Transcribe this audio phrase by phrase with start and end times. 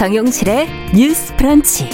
[0.00, 1.90] 정용실의 뉴스 프런치.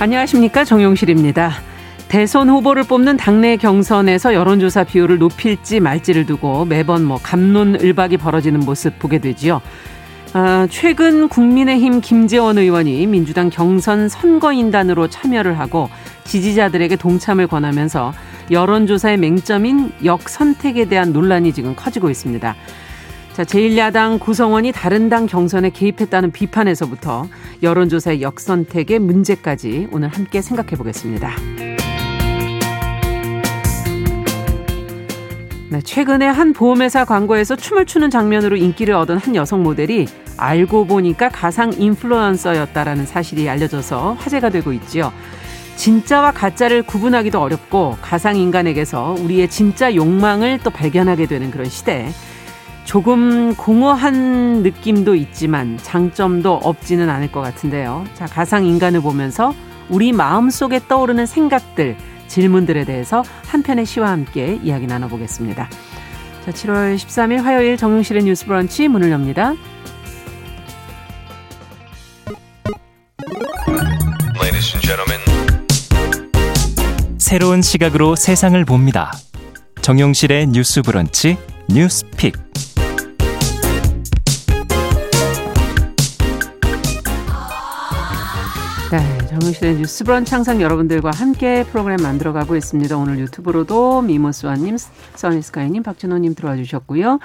[0.00, 0.64] 안녕하십니까.
[0.64, 1.52] 정용실입니다.
[2.08, 8.98] 대선 후보를 뽑는 당내 경선에서 여론조사 비율을 높일지 말지를 두고 매번 뭐 감론을박이 벌어지는 모습
[8.98, 9.60] 보게 되지요.
[10.32, 15.88] 아, 최근 국민의힘 김재원 의원이 민주당 경선 선거인단으로 참여를 하고
[16.24, 18.12] 지지자들에게 동참을 권하면서
[18.50, 22.56] 여론조사의 맹점인 역선택에 대한 논란이 지금 커지고 있습니다.
[23.36, 27.26] 자, 제1야당 구성원이 다른 당 경선에 개입했다는 비판에서부터
[27.62, 31.36] 여론조사의 역선택의 문제까지 오늘 함께 생각해 보겠습니다.
[35.68, 40.06] 네, 최근에 한 보험회사 광고에서 춤을 추는 장면으로 인기를 얻은 한 여성 모델이
[40.38, 45.12] 알고 보니까 가상 인플루언서였다라는 사실이 알려져서 화제가 되고 있지요.
[45.76, 52.08] 진짜와 가짜를 구분하기도 어렵고 가상 인간에게서 우리의 진짜 욕망을 또 발견하게 되는 그런 시대.
[52.86, 58.04] 조금 공허한 느낌도 있지만 장점도 없지는 않을 것 같은데요.
[58.14, 59.52] 자, 가상 인간을 보면서
[59.90, 61.96] 우리 마음 속에 떠오르는 생각들,
[62.28, 65.68] 질문들에 대해서 한 편의 시와 함께 이야기 나눠보겠습니다.
[66.44, 69.54] 자, 7월 13일 화요일 정용실의 뉴스 브런치 문을 엽니다.
[77.18, 79.10] 새로운 시각으로 세상을 봅니다.
[79.82, 81.36] 정용실의 뉴스 브런치
[81.68, 82.46] 뉴스픽.
[88.92, 92.96] 네, 정용실의 뉴스 브런치 항상 여러분들과 함께 프로그램 만들어가고 있습니다.
[92.96, 94.76] 오늘 유튜브로도 미모스와님,
[95.16, 97.18] 써니스카이님, 박준호님 들어와 주셨고요.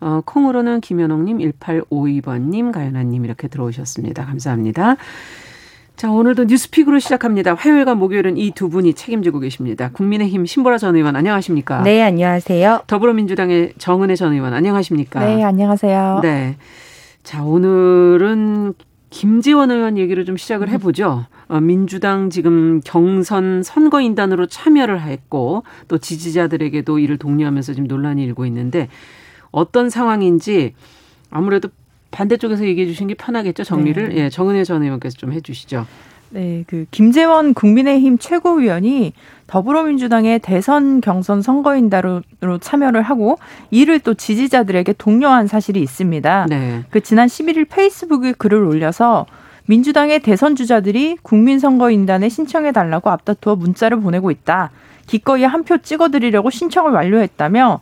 [0.00, 4.24] 어, 콩으로는 김현옥님, 1852번님, 가연아님 이렇게 들어오셨습니다.
[4.24, 4.96] 감사합니다.
[5.96, 7.54] 자, 오늘도 뉴스픽으로 시작합니다.
[7.54, 9.90] 화요일과 목요일은 이 두 분이 책임지고 계십니다.
[9.92, 11.82] 국민의힘 신보라 전 의원 안녕하십니까?
[11.82, 12.84] 네, 안녕하세요.
[12.86, 15.20] 더불어민주당의 정은혜 전 의원 안녕하십니까?
[15.20, 16.20] 네, 안녕하세요.
[16.22, 16.56] 네.
[17.22, 18.74] 자, 오늘은
[19.12, 21.26] 김지원 의원 얘기를 좀 시작을 해보죠.
[21.48, 28.88] 어, 민주당 지금 경선 선거인단으로 참여를 했고 또 지지자들에게도 이를 독려하면서 지금 논란이 일고 있는데
[29.50, 30.74] 어떤 상황인지
[31.30, 31.68] 아무래도
[32.10, 34.16] 반대쪽에서 얘기해 주신 게 편하겠죠 정리를 네.
[34.16, 35.86] 예 정은혜 전 의원께서 좀 해주시죠.
[36.34, 39.12] 네, 그 김재원 국민의힘 최고위원이
[39.46, 42.22] 더불어민주당의 대선 경선 선거인단으로
[42.60, 43.38] 참여를 하고
[43.70, 46.46] 이를 또 지지자들에게 독려한 사실이 있습니다.
[46.48, 46.84] 네.
[46.88, 49.26] 그 지난 11일 페이스북에 글을 올려서
[49.66, 54.70] 민주당의 대선 주자들이 국민선거인단에 신청해 달라고 앞다투어 문자를 보내고 있다.
[55.06, 57.80] 기꺼이 한 표 찍어드리려고 신청을 완료했다며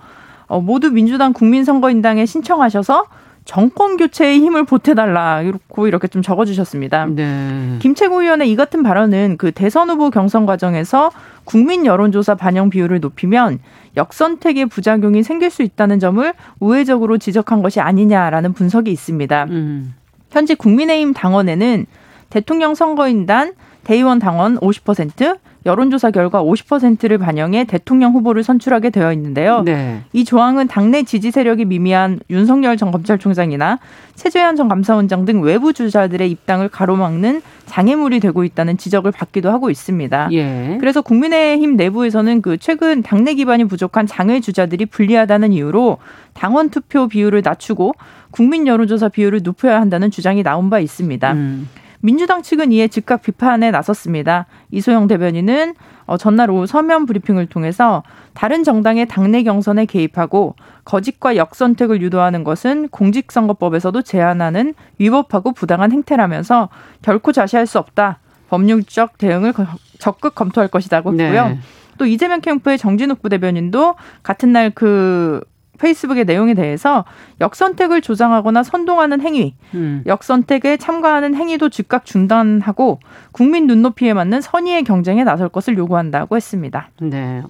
[0.49, 3.07] 어, 모두 민주당 국민선거인단에 신청하셔서
[3.51, 7.07] 정권 교체에 힘을 보태달라 이렇고 이렇게 좀 적어주셨습니다.
[7.07, 7.79] 네.
[7.81, 11.11] 김채구 의원의 이 같은 발언은 그 대선 후보 경선 과정에서
[11.43, 13.59] 국민 여론조사 반영 비율을 높이면
[13.97, 19.47] 역선택의 부작용이 생길 수 있다는 점을 우회적으로 지적한 것이 아니냐라는 분석이 있습니다.
[19.51, 19.97] 음.
[20.31, 21.87] 현재 국민의힘 당원에는
[22.31, 29.63] 대통령 선거인단, 대의원 당원 50%, 여론조사 결과 50%를 반영해 대통령 후보를 선출하게 되어 있는데요.
[29.63, 30.03] 네.
[30.13, 33.79] 이 조항은 당내 지지 세력이 미미한 윤석열 전 검찰총장이나
[34.15, 40.29] 최재현 전 감사원장 등 외부 주자들의 입당을 가로막는 장애물이 되고 있다는 지적을 받기도 하고 있습니다.
[40.33, 40.77] 예.
[40.81, 45.99] 그래서 국민의힘 내부에서는 그 최근 당내 기반이 부족한 장외 주자들이 불리하다는 이유로
[46.33, 47.95] 당원 투표 비율을 낮추고
[48.31, 51.33] 국민 여론조사 비율을 높여야 한다는 주장이 나온 바 있습니다.
[51.33, 51.69] 음.
[52.01, 54.47] 민주당 측은 이에 즉각 비판에 나섰습니다.
[54.71, 55.75] 이소영 대변인은
[56.07, 58.03] 어, 전날 오후 서면 브리핑을 통해서
[58.35, 66.69] 다른 정당의 당내 경선에 개입하고 거짓과 역선택을 유도하는 것은 공직선거법에서도 제한하는 위법하고 부당한 행태라면서
[67.03, 68.19] 결코 자시할 수 없다.
[68.49, 69.53] 법률적 대응을
[69.99, 71.49] 적극 검토할 것이라고 했고요.
[71.49, 71.59] 네.
[71.99, 75.43] 또 이재명 캠프의 정진욱 부대변인도 같은 날 그
[75.81, 77.05] 페이스북의 내용에 대해서
[77.41, 80.03] 역선택을 조장하거나 선동하는 행위, 음.
[80.07, 83.01] 역선택에 참가하는 행위도 즉각 중단하고
[83.33, 86.91] 국민 눈높이에 맞는 선의의 경쟁에 나설 것을 요구한다고 했습니다.
[87.01, 87.43] 네.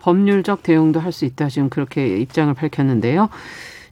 [0.00, 1.48] 법률적 대응도 할 수 있다.
[1.48, 3.28] 지금 그렇게 입장을 밝혔는데요.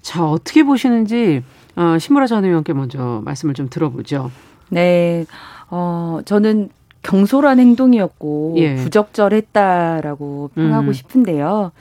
[0.03, 1.43] 자, 어떻게 보시는지
[1.77, 4.31] 어, 신무라 전 의원께 먼저 말씀을 좀 들어보죠.
[4.69, 5.27] 네.
[5.71, 6.71] 어, 저는
[7.03, 8.75] 경솔한 행동이었고 예.
[8.77, 10.93] 부적절했다라고 평하고 음.
[10.93, 11.73] 싶은데요.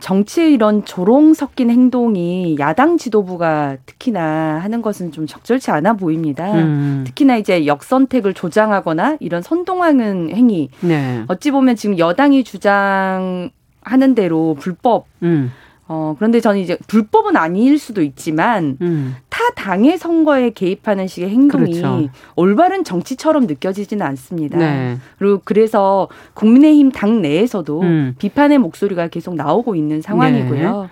[0.00, 6.52] 정치의 이런 조롱 섞인 행동이 야당 지도부가 특히나 하는 것은 좀 적절치 않아 보입니다.
[6.54, 7.04] 음.
[7.06, 10.70] 특히나 이제 역선택을 조장하거나 이런 선동하는 행위.
[10.80, 11.24] 네.
[11.28, 13.50] 어찌 보면 지금 여당이 주장하는
[14.14, 15.52] 대로 불법 음.
[15.86, 19.16] 어, 그런데 저는 이제 불법은 아닐 수도 있지만 음.
[19.28, 22.08] 타 당의 선거에 개입하는 식의 행동이 그렇죠.
[22.36, 24.58] 올바른 정치처럼 느껴지지는 않습니다.
[24.58, 24.96] 네.
[25.18, 28.14] 그리고 그래서 국민의힘 당 내에서도 음.
[28.18, 30.82] 비판의 목소리가 계속 나오고 있는 상황이고요.
[30.82, 30.88] 네.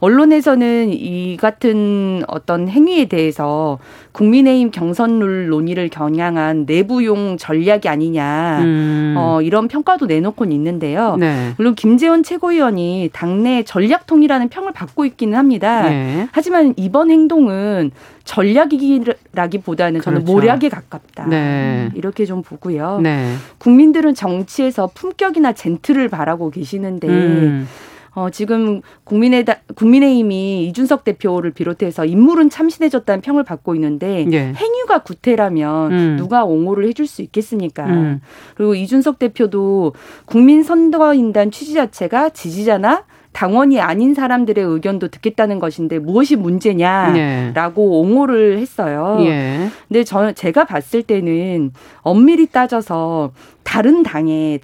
[0.00, 3.78] 언론에서는 이 같은 어떤 행위에 대해서
[4.12, 9.14] 국민의힘 경선룰 논의를 겨냥한 내부용 전략이 아니냐 음.
[9.16, 11.16] 어, 이런 평가도 내놓곤 있는데요.
[11.16, 11.52] 네.
[11.56, 15.88] 물론 김재원 최고위원이 당내 전략통이라는 평을 받고 있기는 합니다.
[15.88, 16.28] 네.
[16.32, 17.90] 하지만 이번 행동은
[18.24, 20.32] 전략이라기보다는 저는 그렇죠.
[20.32, 21.26] 모략에 가깝다.
[21.26, 21.90] 네.
[21.94, 23.00] 이렇게 좀 보고요.
[23.02, 23.34] 네.
[23.58, 27.68] 국민들은 정치에서 품격이나 젠틀을 바라고 계시는데 음.
[28.14, 29.44] 어, 지금 국민의
[29.74, 34.52] 국민의힘이 이준석 대표를 비롯해서 인물은 참신해졌다는 평을 받고 있는데 예.
[34.54, 36.16] 행위가 구태라면 음.
[36.16, 37.86] 누가 옹호를 해줄 수 있겠습니까?
[37.86, 38.20] 음.
[38.54, 39.94] 그리고 이준석 대표도
[40.26, 47.86] 국민 선거인단 취지 자체가 지지자나 당원이 아닌 사람들의 의견도 듣겠다는 것인데 무엇이 문제냐라고 예.
[47.86, 49.18] 옹호를 했어요.
[49.22, 49.68] 예.
[49.88, 51.72] 근데 저 제가 봤을 때는
[52.02, 53.32] 엄밀히 따져서
[53.64, 54.60] 다른 당의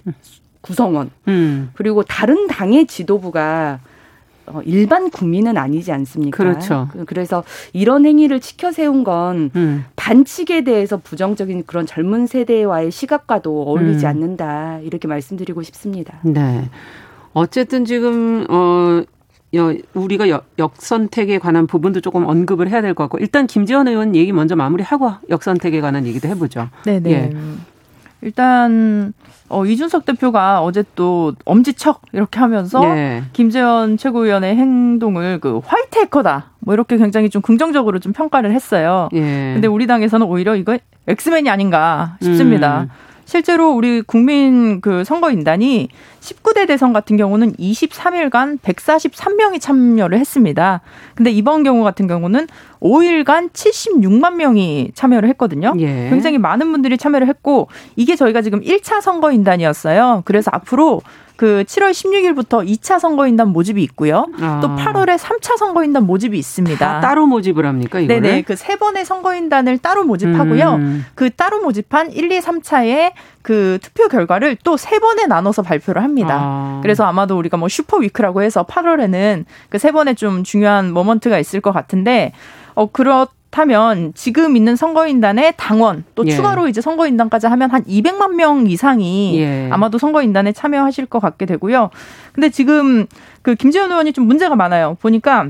[0.60, 1.70] 구성원 음.
[1.74, 3.80] 그리고 다른 당의 지도부가
[4.46, 6.36] 어, 일반 국민은 아니지 않습니까?
[6.36, 6.88] 그렇죠.
[7.06, 9.84] 그래서 이런 행위를 치켜 세운 건 음.
[9.96, 14.10] 반칙에 대해서 부정적인 그런 젊은 세대와의 시각과도 어울리지 음.
[14.10, 16.18] 않는다 이렇게 말씀드리고 싶습니다.
[16.24, 16.68] 네.
[17.32, 19.02] 어쨌든 지금 어.
[19.94, 20.26] 우리가
[20.60, 25.10] 역선택에 관한 부분도 조금 언급을 해야 될 것 같고 일단 김지원 의원 얘기 먼저 마무리하고
[25.28, 26.68] 역선택에 관한 얘기도 해보죠.
[26.84, 27.10] 네 네.
[27.10, 27.36] 예.
[28.22, 29.12] 일단
[29.49, 33.22] 어, 이준석 대표가 어제 또 엄지척 이렇게 하면서 네.
[33.32, 39.08] 김재원 최고위원의 행동을 그 화이트 해커다 뭐 이렇게 굉장히 좀 긍정적으로 좀 평가를 했어요.
[39.12, 39.52] 예.
[39.55, 42.82] 근데 우리 당에서는 오히려 이거 엑스맨이 아닌가 싶습니다.
[42.82, 42.88] 음.
[43.30, 45.88] 실제로 우리 국민 그 선거인단이
[46.18, 50.80] 19대 대선 같은 경우는 23일간 143명이 참여를 했습니다.
[51.14, 52.48] 근데 이번 경우 같은 경우는
[52.80, 55.74] 5일간 76만 명이 참여를 했거든요.
[55.78, 56.08] 예.
[56.10, 60.22] 굉장히 많은 분들이 참여를 했고 이게 저희가 지금 1차 선거인단이었어요.
[60.24, 61.00] 그래서 앞으로
[61.40, 64.26] 그 7월 16일부터 2차 선거인단 모집이 있고요.
[64.42, 64.60] 아.
[64.60, 67.00] 또 8월에 3차 선거인단 모집이 있습니다.
[67.00, 67.98] 따로 모집을 합니까?
[67.98, 68.20] 이거를?
[68.20, 68.42] 네네.
[68.42, 70.75] 그 세 번의 선거인단을 따로 모집하고요.
[70.75, 71.06] 음.
[71.14, 76.37] 그 따로 모집한 1, 2, 3차의 그 투표 결과를 또 세 번에 나눠서 발표를 합니다.
[76.38, 76.81] 아.
[76.82, 81.62] 그래서 아마도 우리가 뭐 슈퍼 위크라고 해서 8월에는 그 세 번에 좀 중요한 모먼트가 있을
[81.62, 82.32] 것 같은데
[82.75, 86.31] 어 그렇 타면 지금 있는 선거인단의 당원 또 예.
[86.31, 89.69] 추가로 이제 선거인단까지 하면 한 200만 명 이상이 예.
[89.70, 91.91] 아마도 선거인단에 참여하실 것 같게 되고요.
[92.32, 93.06] 근데 지금
[93.43, 94.97] 그 김재현 의원이 좀 문제가 많아요.
[95.00, 95.49] 보니까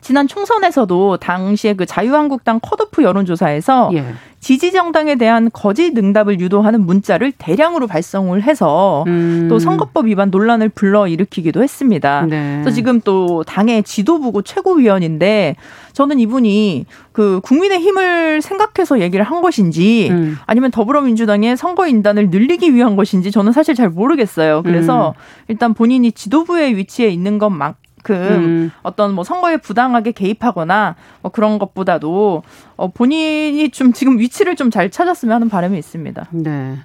[0.00, 4.04] 지난 총선에서도 당시에 그 자유한국당 컷오프 여론조사에서 예.
[4.40, 9.46] 지지 정당에 대한 거짓 응답을 유도하는 문자를 대량으로 발송을 해서 음.
[9.48, 12.26] 또 선거법 위반 논란을 불러 일으키기도 했습니다.
[12.28, 12.60] 네.
[12.62, 15.56] 그래서 지금 또 당의 지도부고 최고위원인데
[15.92, 20.36] 저는 이분이 그 국민의 힘을 생각해서 얘기를 한 것인지 음.
[20.46, 24.62] 아니면 더불어민주당의 선거 인단을 늘리기 위한 것인지 저는 사실 잘 모르겠어요.
[24.62, 25.44] 그래서 음.
[25.48, 27.74] 일단 본인이 지도부의 위치에 있는 것만
[28.08, 28.70] 만큼 음.
[28.82, 32.42] 어떤 뭐 선거에 부당하게 개입하거나 뭐 그런 것보다도
[32.76, 36.26] 어 본인이 좀 지금 위치를 좀 잘 찾았으면 하는 바람이 있습니다.
[36.30, 36.76] 네.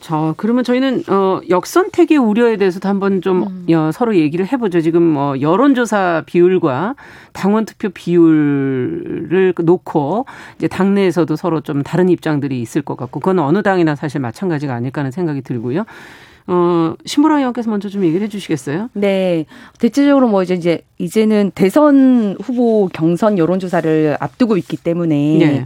[0.00, 3.66] 자, 그러면 저희는 어 역선택의 우려에 대해서도 한번 좀 음.
[3.74, 4.80] 어, 서로 얘기를 해보죠.
[4.80, 6.94] 지금 뭐 여론조사 비율과
[7.34, 10.24] 당원 투표 비율을 놓고
[10.56, 15.02] 이제 당내에서도 서로 좀 다른 입장들이 있을 것 같고 그건 어느 당이나 사실 마찬가지가 아닐까
[15.02, 15.84] 하는 생각이 들고요.
[16.46, 18.88] 어, 신보라 의원께서 먼저 좀 얘기를 해 주시겠어요?
[18.94, 19.46] 네.
[19.78, 25.64] 대체적으로 뭐 이제, 이제 이제는 대선 후보 경선 여론조사를 앞두고 있기 때문에 네.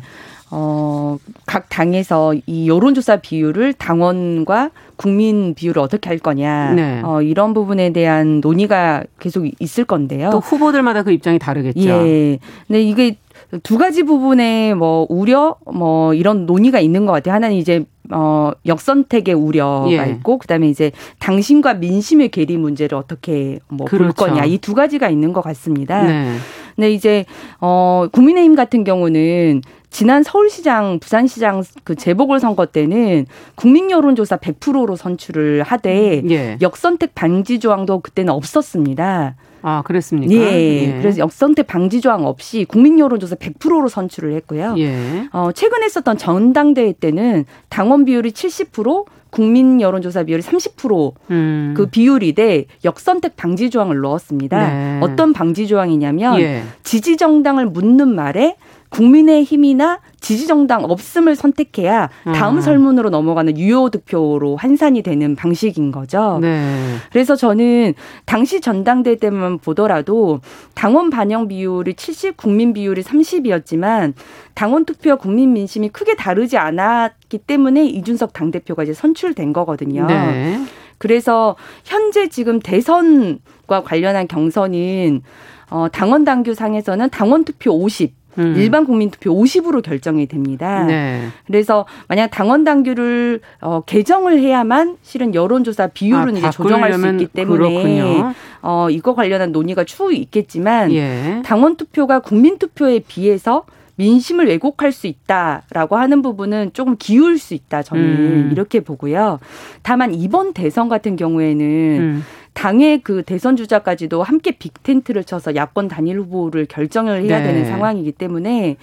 [0.51, 6.73] 어, 각 당에서 이 여론조사 비율을 당원과 국민 비율을 어떻게 할 거냐.
[6.73, 7.01] 네.
[7.05, 10.31] 어, 이런 부분에 대한 논의가 계속 있을 건데요.
[10.31, 11.89] 또 후보들마다 그 입장이 다르겠죠.
[11.89, 12.39] 예.
[12.67, 13.17] 근데 이게
[13.63, 17.35] 두 가지 부분에 뭐 우려 뭐 이런 논의가 있는 것 같아요.
[17.35, 20.11] 하나는 이제 어 역선택의 우려가 예.
[20.13, 24.15] 있고 그다음에 이제 당신과 민심의 괴리 문제를 어떻게 뭐볼 그렇죠.
[24.15, 26.03] 거냐 이 두 가지가 있는 것 같습니다.
[26.03, 26.37] 네.
[26.75, 27.25] 근데 이제
[27.61, 35.63] 어 국민의힘 같은 경우는 지난 서울시장, 부산시장 그 재보궐 선거 때는 국민 여론조사 100%로 선출을
[35.63, 36.59] 하되 예.
[36.61, 39.37] 역선택 방지 조항도 그때는 없었습니다.
[39.63, 40.33] 아, 그랬습니까?
[40.35, 40.39] 예.
[40.39, 40.99] 예.
[41.01, 44.75] 그래서 역선택 방지 조항 없이 국민 여론조사 100%로 선출을 했고요.
[44.79, 45.29] 예.
[45.33, 51.75] 어, 최근에 했었던 전당대회 때는 당원 비율이 70%, 국민 여론조사 비율이 30%그 음.
[51.91, 54.69] 비율이돼 역선택 방지 조항을 넣었습니다.
[54.69, 55.01] 네.
[55.03, 56.63] 어떤 방지 조항이냐면 예.
[56.85, 58.57] 지지 정당을 묻는 말에
[58.91, 62.61] 국민의힘이나 지지정당 없음을 선택해야 다음 아.
[62.61, 66.39] 설문으로 넘어가는 유효 득표로 환산이 되는 방식인 거죠.
[66.41, 66.97] 네.
[67.13, 70.41] 그래서 저는 당시 전당대 때만 보더라도
[70.75, 74.15] 당원 반영 비율이 70, 국민 비율이 30이었지만
[74.55, 80.07] 당원 투표와 국민 민심이 크게 다르지 않았기 때문에 이준석 당대표가 이제 선출된 거거든요.
[80.07, 80.59] 네.
[80.99, 85.23] 그래서 현재 지금 대선과 관련한 경선은
[85.71, 88.55] 어, 당원 당규 상에서는 당원 투표 50, 음.
[88.57, 90.85] 일반 국민 투표 50으로 결정이 됩니다.
[90.85, 91.29] 네.
[91.47, 97.27] 그래서 만약 당원 당규를 어, 개정을 해야만 실은 여론조사 비율은 아, 이제 조정할 수 있기
[97.27, 98.33] 때문에 그렇군요.
[98.63, 101.43] 어, 이거 관련한 논의가 추후 있겠지만 예.
[101.45, 103.65] 당원 투표가 국민 투표에 비해서
[103.97, 108.49] 민심을 왜곡할 수 있다라고 하는 부분은 조금 기울 수 있다 저는 음.
[108.53, 109.41] 이렇게 보고요.
[109.83, 112.25] 다만 이번 대선 같은 경우에는 음.
[112.57, 117.49] 당의 그 대선 주자까지도 함께 빅텐트를 쳐서 야권 단일 후보를 결정을 해야 네.
[117.49, 118.79] 되는 상황이기 때문에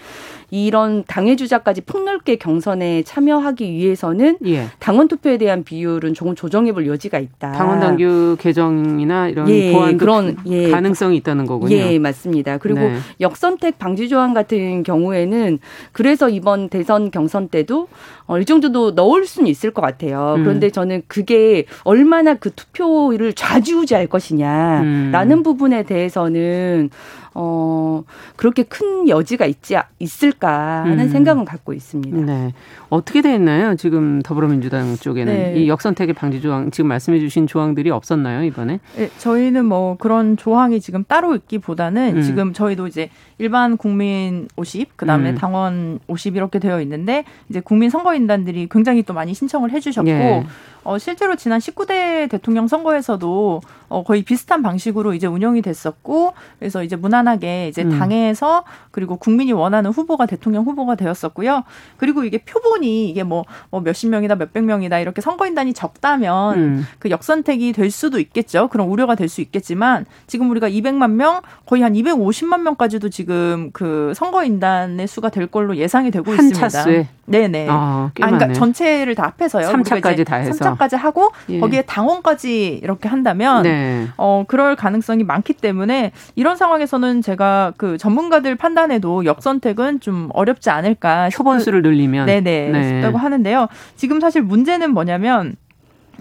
[0.51, 4.67] 이런 당의 주자까지 폭넓게 경선에 참여하기 위해서는 예.
[4.77, 7.53] 당원 투표에 대한 비율은 조금 조정해볼 여지가 있다.
[7.53, 10.69] 당원 당규 개정이나 이런 예, 보완 그런 예.
[10.69, 11.75] 가능성이 있다는 거군요.
[11.75, 12.59] 예, 맞습니다.
[12.59, 12.97] 그리고 네.
[13.19, 15.57] 역선택 방지 조항 같은 경우에는
[15.91, 17.87] 그래서 이번 대선 경선 때도
[18.27, 20.35] 어, 이 정도도 넣을 수는 있을 것 같아요.
[20.37, 20.43] 음.
[20.43, 25.43] 그런데 저는 그게 얼마나 그 투표율을 좌 지우지할 것이냐라는 음.
[25.43, 26.89] 부분에 대해서는
[27.35, 28.03] 어,
[28.35, 31.09] 그렇게 큰 여지가 있지, 있을까 하는 음.
[31.09, 32.17] 생각은 갖고 있습니다.
[32.17, 32.53] 네.
[32.89, 33.75] 어떻게 돼 있나요?
[33.75, 35.33] 지금 더불어민주당 쪽에는.
[35.33, 35.55] 네.
[35.57, 38.79] 이 역선택의 방지 조항, 지금 말씀해 주신 조항들이 없었나요, 이번에?
[38.95, 42.21] 네, 저희는 뭐 그런 조항이 지금 따로 있기보다는 음.
[42.21, 43.09] 지금 저희도 이제
[43.39, 45.35] 일반 국민 50, 그 다음에 음.
[45.35, 50.45] 당원 50 이렇게 되어 있는데 이제 국민 선거인단들이 굉장히 또 많이 신청을 해 주셨고 예.
[50.83, 53.61] 어, 실제로 지난 19대 대통령 선거에서도
[53.93, 57.99] 어, 거의 비슷한 방식으로 이제 운영이 됐었고 그래서 이제 무난하게 이제 음.
[57.99, 61.63] 당에서 그리고 국민이 원하는 후보가 대통령 후보가 되었었고요.
[61.97, 66.87] 그리고 이게 표본이 이게 뭐, 뭐 몇십 명이다 몇백 명이다 이렇게 선거인단이 적다면 음.
[66.99, 68.69] 그 역선택이 될 수도 있겠죠.
[68.69, 74.13] 그런 우려가 될 수 있겠지만 지금 우리가 200만 명 거의 한 250만 명까지도 지금 그
[74.15, 76.69] 선거인단의 수가 될 걸로 예상이 되고 한 있습니다.
[76.69, 77.07] 차수에?
[77.25, 77.67] 네네.
[77.69, 79.67] 아, 아, 그러니까 전체를 다 합해서요.
[79.67, 80.75] 3차까지 다 해서.
[80.75, 81.59] 3차까지 하고 예.
[81.59, 83.82] 거기에 당원까지 이렇게 한다면 네.
[84.17, 91.29] 어 그럴 가능성이 많기 때문에 이런 상황에서는 제가 그 전문가들 판단에도 역선택은 좀 어렵지 않을까.
[91.33, 92.25] 표본수를 늘리면.
[92.25, 92.69] 네네.
[92.69, 92.83] 네.
[92.83, 93.67] 싶다고 하는데요.
[93.95, 95.55] 지금 사실 문제는 뭐냐면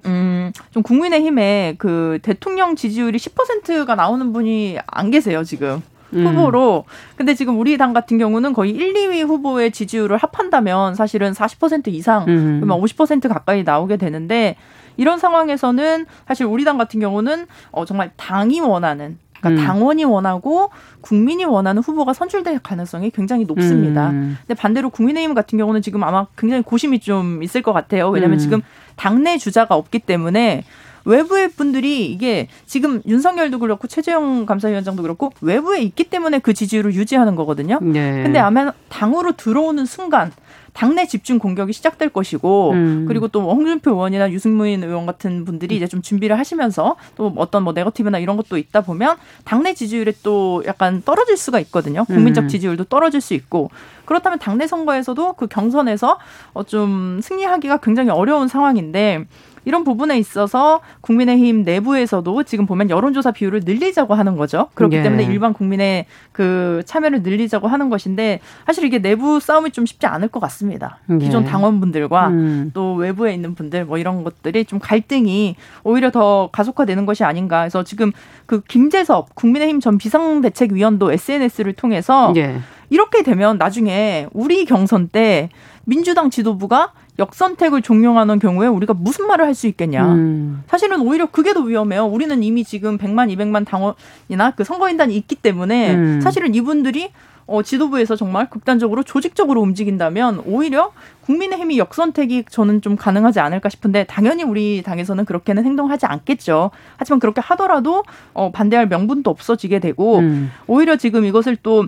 [0.07, 5.83] 음, 좀 국민의힘에 그 대통령 지지율이 10%가 나오는 분이 안 계세요, 지금.
[6.15, 6.27] 음.
[6.27, 6.85] 후보로.
[7.17, 12.27] 근데 지금 우리 당 같은 경우는 거의 1, 2위 후보의 지지율을 합한다면 사실은 40% 이상,
[12.29, 12.61] 음.
[12.61, 14.57] 그러면 50% 가까이 나오게 되는데
[14.97, 19.67] 이런 상황에서는 사실 우리 당 같은 경우는 어 정말 당이 원하는 그러니까 음.
[19.67, 20.71] 당원이 원하고
[21.01, 24.11] 국민이 원하는 후보가 선출될 가능성이 굉장히 높습니다.
[24.11, 24.39] 음.
[24.47, 28.09] 근데 반대로 국민의힘 같은 경우는 지금 아마 굉장히 고심이 좀 있을 것 같아요.
[28.09, 28.39] 왜냐하면 음.
[28.39, 28.63] 지금
[28.95, 30.65] 당내 주자가 없기 때문에
[31.05, 37.35] 외부의 분들이 이게 지금 윤석열도 그렇고 최재형 감사위원장도 그렇고 외부에 있기 때문에 그 지지율을 유지하는
[37.35, 37.81] 거거든요.
[37.83, 38.23] 네.
[38.23, 40.31] 근데 아마 당으로 들어오는 순간
[40.73, 43.05] 당내 집중 공격이 시작될 것이고 음.
[43.07, 47.73] 그리고 또 홍준표 의원이나 유승민 의원 같은 분들이 이제 좀 준비를 하시면서 또 어떤 뭐
[47.73, 52.05] 네거티브나 이런 것도 있다 보면 당내 지지율이 또 약간 떨어질 수가 있거든요.
[52.07, 52.49] 국민적 음.
[52.49, 53.71] 지지율도 떨어질 수 있고
[54.07, 56.19] 그렇다면 당내 선거에서도 그 경선에서
[56.55, 59.27] 어 좀 승리하기가 굉장히 어려운 상황인데
[59.65, 64.69] 이런 부분에 있어서 국민의힘 내부에서도 지금 보면 여론조사 비율을 늘리자고 하는 거죠.
[64.75, 65.03] 그렇기 예.
[65.03, 70.29] 때문에 일반 국민의 그 참여를 늘리자고 하는 것인데 사실 이게 내부 싸움이 좀 쉽지 않을
[70.29, 70.99] 것 같습니다.
[71.11, 71.19] 예.
[71.19, 72.71] 기존 당원분들과 음.
[72.75, 77.61] 또 외부에 있는 분들 뭐 이런 것들이 좀 갈등이 오히려 더 가속화되는 것이 아닌가.
[77.61, 78.13] 그래서 지금
[78.47, 82.59] 그 김재섭 국민의힘 전 비상대책위원도 SNS를 통해서 예.
[82.91, 85.49] 이렇게 되면 나중에 우리 경선 때
[85.85, 90.15] 민주당 지도부가 역선택을 종용하는 경우에 우리가 무슨 말을 할 수 있겠냐.
[90.15, 90.63] 음.
[90.67, 92.07] 사실은 오히려 그게 더 위험해요.
[92.07, 96.21] 우리는 이미 지금 100만, 200만 당원이나 그 선거인단이 있기 때문에 음.
[96.23, 97.11] 사실은 이분들이
[97.47, 100.93] 어, 지도부에서 정말 극단적으로 조직적으로 움직인다면 오히려
[101.27, 106.71] 국민의힘이 역선택이 저는 좀 가능하지 않을까 싶은데 당연히 우리 당에서는 그렇게는 행동하지 않겠죠.
[106.97, 110.51] 하지만 그렇게 하더라도 어, 반대할 명분도 없어지게 되고 음.
[110.67, 111.87] 오히려 지금 이것을 또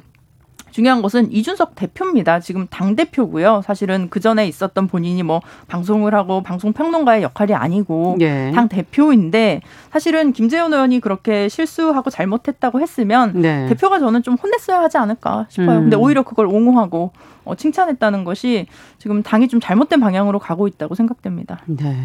[0.74, 2.40] 중요한 것은 이준석 대표입니다.
[2.40, 3.62] 지금 당 대표고요.
[3.64, 8.50] 사실은 그 전에 있었던 본인이 뭐 방송을 하고 방송 평론가의 역할이 아니고 예.
[8.52, 9.60] 당 대표인데
[9.92, 13.68] 사실은 김재현 의원이 그렇게 실수하고 잘못했다고 했으면 네.
[13.68, 15.78] 대표가 저는 좀 혼냈어야 하지 않을까 싶어요.
[15.78, 15.82] 음.
[15.82, 17.12] 근데 오히려 그걸 옹호하고
[17.44, 18.66] 어, 칭찬했다는 것이
[18.98, 21.60] 지금 당이 좀 잘못된 방향으로 가고 있다고 생각됩니다.
[21.66, 21.96] 네.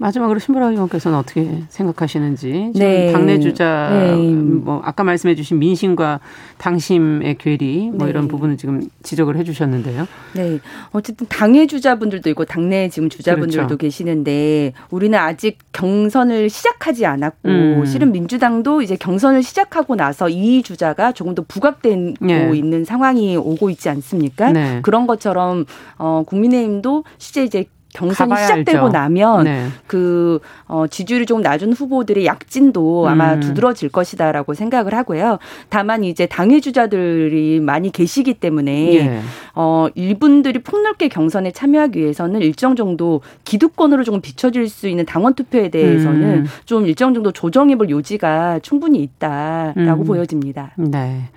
[0.00, 3.12] 마지막으로 신보라 의원께서는 어떻게 생각하시는지 네.
[3.12, 4.16] 당내 주자 네.
[4.16, 6.20] 뭐 아까 말씀해주신 민심과
[6.56, 8.10] 당심의 괴리 뭐 네.
[8.10, 10.08] 이런 부분을 지금 지적을 해주셨는데요.
[10.34, 10.58] 네,
[10.92, 13.76] 어쨌든 당내 주자분들도 있고 당내 지금 주자분들도 그렇죠.
[13.76, 17.84] 계시는데 우리는 아직 경선을 시작하지 않았고 음.
[17.84, 22.50] 실은 민주당도 이제 경선을 시작하고 나서 이 주자가 조금 더 부각되고 네.
[22.54, 24.50] 있는 상황이 오고 있지 않습니까?
[24.50, 24.80] 네.
[24.82, 25.66] 그런 것처럼
[25.98, 28.88] 어 국민의힘도 실제 이제 경선이 시작되고 알죠.
[28.88, 29.66] 나면 네.
[29.86, 33.40] 그 어, 지지율이 조금 낮은 후보들의 약진도 아마 음.
[33.40, 35.38] 두드러질 것이다라고 생각을 하고요.
[35.68, 39.20] 다만 이제 당의 주자들이 많이 계시기 때문에 예.
[39.54, 45.68] 어, 이분들이 폭넓게 경선에 참여하기 위해서는 일정 정도 기득권으로 조금 비춰질 수 있는 당원 투표에
[45.68, 46.46] 대해서는 음.
[46.64, 50.04] 좀 일정 정도 조정해볼 요지가 충분히 있다라고 음.
[50.04, 50.72] 보여집니다.
[50.76, 51.28] 네.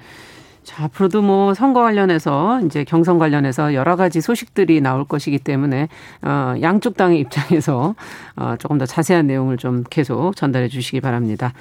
[0.74, 5.88] 자, 앞으로도 뭐 선거 관련해서 이제 경선 관련해서 여러 가지 소식들이 나올 것이기 때문에
[6.24, 7.94] 어 양쪽 당의 입장에서
[8.36, 11.54] 어 조금 더 자세한 내용을 좀 계속 전달해 주시기 바랍니다.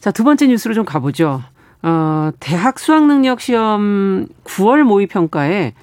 [0.00, 1.42] 자, 두 번째 뉴스로 좀 가보죠.
[1.82, 5.74] 어 대학 수학 능력 시험 9월 모의 평가에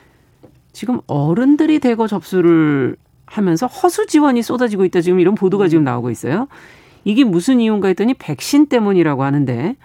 [0.74, 2.96] 지금 어른들이 대거 접수를
[3.28, 6.48] 하면서 허수 지원이 쏟아지고 있다 지금 이런 보도가 지금 나오고 있어요.
[7.04, 9.76] 이게 무슨 이유인가 했더니 백신 때문이라고 하는데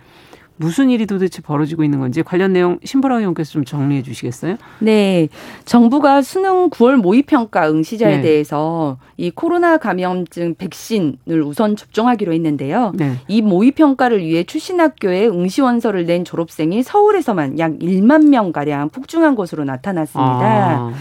[0.61, 4.57] 무슨 일이 도대체 벌어지고 있는 건지 관련 내용 신보라 의원께서 좀 정리해 주시겠어요?
[4.81, 5.29] 네.
[5.65, 8.23] 정부가 수능 9월 모의평가 응시자에 네.
[8.23, 12.93] 대해서 이 코로나 감염증 백신을 우선 접종하기로 했는데요.
[12.95, 13.15] 네.
[13.27, 20.43] 이 모의평가를 위해 출신 학교에 응시원서를 낸 졸업생이 서울에서만 약 1만 명가량 폭증한 것으로 나타났습니다.
[20.43, 20.93] 아.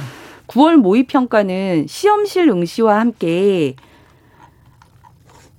[0.48, 3.76] 9월 모의평가는 시험실 응시와 함께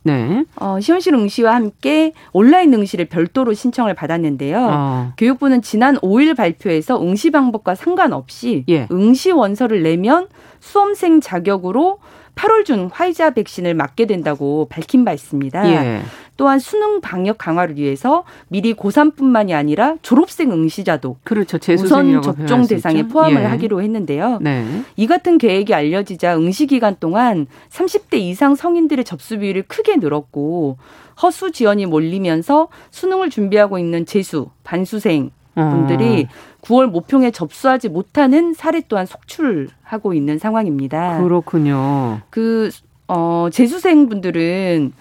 [0.02, 0.44] 네.
[0.56, 4.68] 어, 시험실 응시와 함께 온라인 응시를 별도로 신청을 받았는데요.
[4.70, 5.12] 어.
[5.18, 8.86] 교육부는 지난 5일 발표에서 응시 방법과 상관없이 예.
[8.90, 10.28] 응시 원서를 내면
[10.60, 11.98] 수험생 자격으로
[12.34, 15.70] 8월 중 화이자 백신을 맞게 된다고 밝힌 바 있습니다.
[15.70, 16.02] 예.
[16.36, 21.58] 또한 수능 방역 강화를 위해서 미리 고3뿐만이 아니라 졸업생 응시자도 그렇죠.
[21.74, 23.46] 우선 접종 대상에 포함을 예.
[23.46, 24.38] 하기로 했는데요.
[24.40, 24.64] 네.
[24.96, 30.78] 이 같은 계획이 알려지자 응시 기간 동안 30대 이상 성인들의 접수 비율이 크게 늘었고
[31.22, 36.34] 허수 지원이 몰리면서 수능을 준비하고 있는 재수, 반수생 분들이 어.
[36.62, 41.22] 9월 모평에 접수하지 못하는 사례 또한 속출하고 있는 상황입니다.
[41.22, 42.20] 그렇군요.
[42.30, 42.70] 그
[43.08, 44.92] 어, 재수생 분들은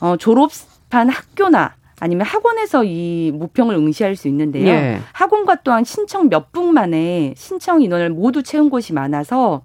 [0.00, 4.68] 어, 졸업 비슷한 학교나 아니면 학원에서 이 모평을 응시할 수 있는데요.
[4.68, 5.00] 예.
[5.12, 9.62] 학원과 또한 신청 몇 분 만에 신청 인원을 모두 채운 곳이 많아서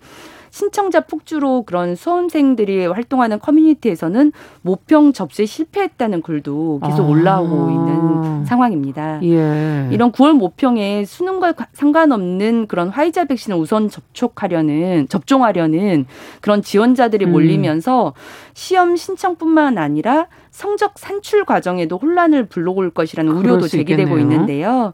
[0.52, 4.32] 신청자 폭주로 그런 수험생들이 활동하는 커뮤니티에서는
[4.62, 7.08] 모평 접수에 실패했다는 글도 계속 아.
[7.08, 9.22] 올라오고 있는 상황입니다.
[9.24, 9.90] 예.
[9.92, 16.06] 이런 9월 모평에 수능과 상관없는 그런 화이자 백신을 우선 접촉하려는 접종하려는
[16.42, 17.32] 그런 지원자들이 음.
[17.32, 18.14] 몰리면서
[18.54, 24.94] 시험 신청뿐만 아니라 성적 산출 과정에도 혼란을 불러올 것이라는 우려도 제기되고 있는데요.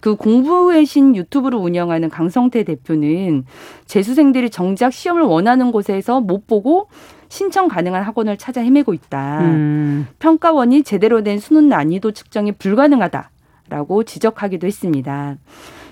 [0.00, 3.44] 그 공부의 신 유튜브를 운영하는 강성태 대표는
[3.86, 6.88] 재수생들이 정작 시험을 원하는 곳에서 못 보고
[7.28, 9.40] 신청 가능한 학원을 찾아 헤매고 있다.
[9.40, 10.06] 음.
[10.18, 15.36] 평가원이 제대로 된 수능 난이도 측정이 불가능하다라고 지적하기도 했습니다.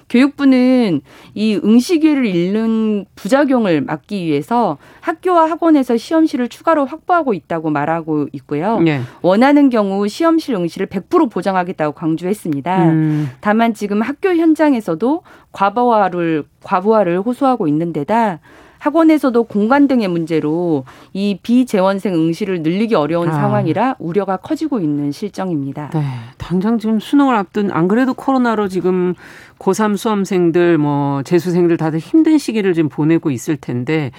[0.08, 1.00] 교육부는
[1.34, 8.80] 이 응시 기회를 잃는 부작용을 막기 위해서 학교와 학원에서 시험실을 추가로 확보하고 있다고 말하고 있고요.
[8.80, 9.00] 네.
[9.22, 12.84] 원하는 경우 시험실 응시를 100% 보장하겠다고 강조했습니다.
[12.90, 13.30] 음.
[13.40, 18.40] 다만 지금 학교 현장에서도 과부하를 과부하를 호소하고 있는 데다
[18.84, 23.32] 학원에서도 공간 등의 문제로 이 비재원생 응시를 늘리기 어려운 아.
[23.32, 25.88] 상황이라 우려가 커지고 있는 실정입니다.
[25.94, 26.04] 네.
[26.36, 29.14] 당장 지금 수능을 앞둔 안 그래도 코로나로 지금
[29.58, 34.10] 고3 수험생들 뭐 재수생들 다들 힘든 시기를 지금 보내고 있을 텐데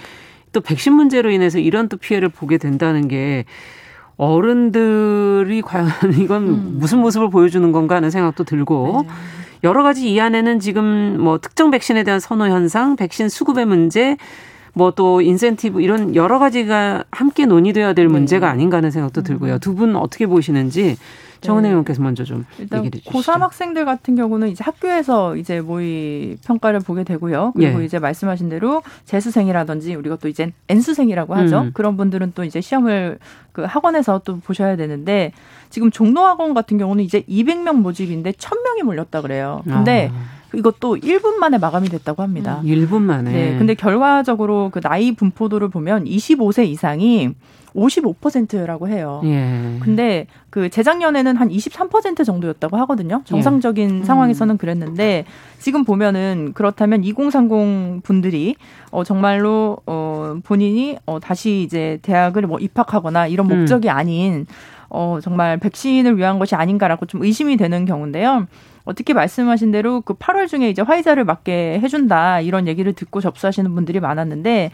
[0.52, 3.44] 또 백신 문제로 인해서 이런 또 피해를 보게 된다는 게
[4.16, 5.86] 어른들이 과연
[6.18, 6.76] 이건 음.
[6.80, 9.12] 무슨 모습을 보여주는 건가 하는 생각도 들고 네.
[9.62, 14.16] 여러 가지 이 안에는 지금 뭐 특정 백신에 대한 선호 현상, 백신 수급의 문제,
[14.76, 18.12] 뭐 또 인센티브 이런 여러 가지가 함께 논의돼야 될 네.
[18.12, 19.54] 문제가 아닌가 하는 생각도 들고요.
[19.54, 19.58] 음.
[19.58, 20.96] 두분 어떻게 보시는지
[21.40, 21.70] 정은혜 네.
[21.70, 23.10] 의원께서 먼저 좀 일단 얘기해 주시죠.
[23.10, 27.52] 고3 학생들 같은 경우는 이제 학교에서 이제 모의 평가를 보게 되고요.
[27.54, 27.84] 그리고 예.
[27.84, 31.60] 이제 말씀하신 대로 재수생이라든지 우리가 또 이제 N수생이라고 하죠.
[31.60, 31.70] 음.
[31.72, 33.18] 그런 분들은 또 이제 시험을
[33.52, 35.32] 그 학원에서 또 보셔야 되는데
[35.70, 39.62] 지금 종로학원 같은 경우는 이제 200명 모집인데 1000명이 몰렸다 그래요.
[39.64, 40.36] 근데 아.
[40.54, 42.60] 이것도 1분 만에 마감이 됐다고 합니다.
[42.64, 43.32] 1분 만에.
[43.32, 43.58] 네.
[43.58, 47.34] 근데 결과적으로 그 나이 분포도를 보면 25세 이상이
[47.76, 49.20] 55%라고 해요.
[49.24, 49.78] 예.
[49.80, 53.20] 근데 그 재작년에는 한 23% 정도였다고 하거든요.
[53.24, 54.04] 정상적인 예.
[54.04, 55.26] 상황에서는 그랬는데
[55.58, 58.56] 지금 보면은 그렇다면 2030 분들이
[58.90, 63.58] 어 정말로 어 본인이 어 다시 이제 대학을 뭐 입학하거나 이런 음.
[63.58, 63.96] 목적이 음.
[63.96, 64.46] 아닌
[64.88, 68.46] 어 정말 백신을 위한 것이 아닌가라고 좀 의심이 되는 경우인데요.
[68.86, 74.00] 어떻게 말씀하신 대로 그 8월 중에 이제 화이자를 맞게 해준다 이런 얘기를 듣고 접수하시는 분들이
[74.00, 74.70] 많았는데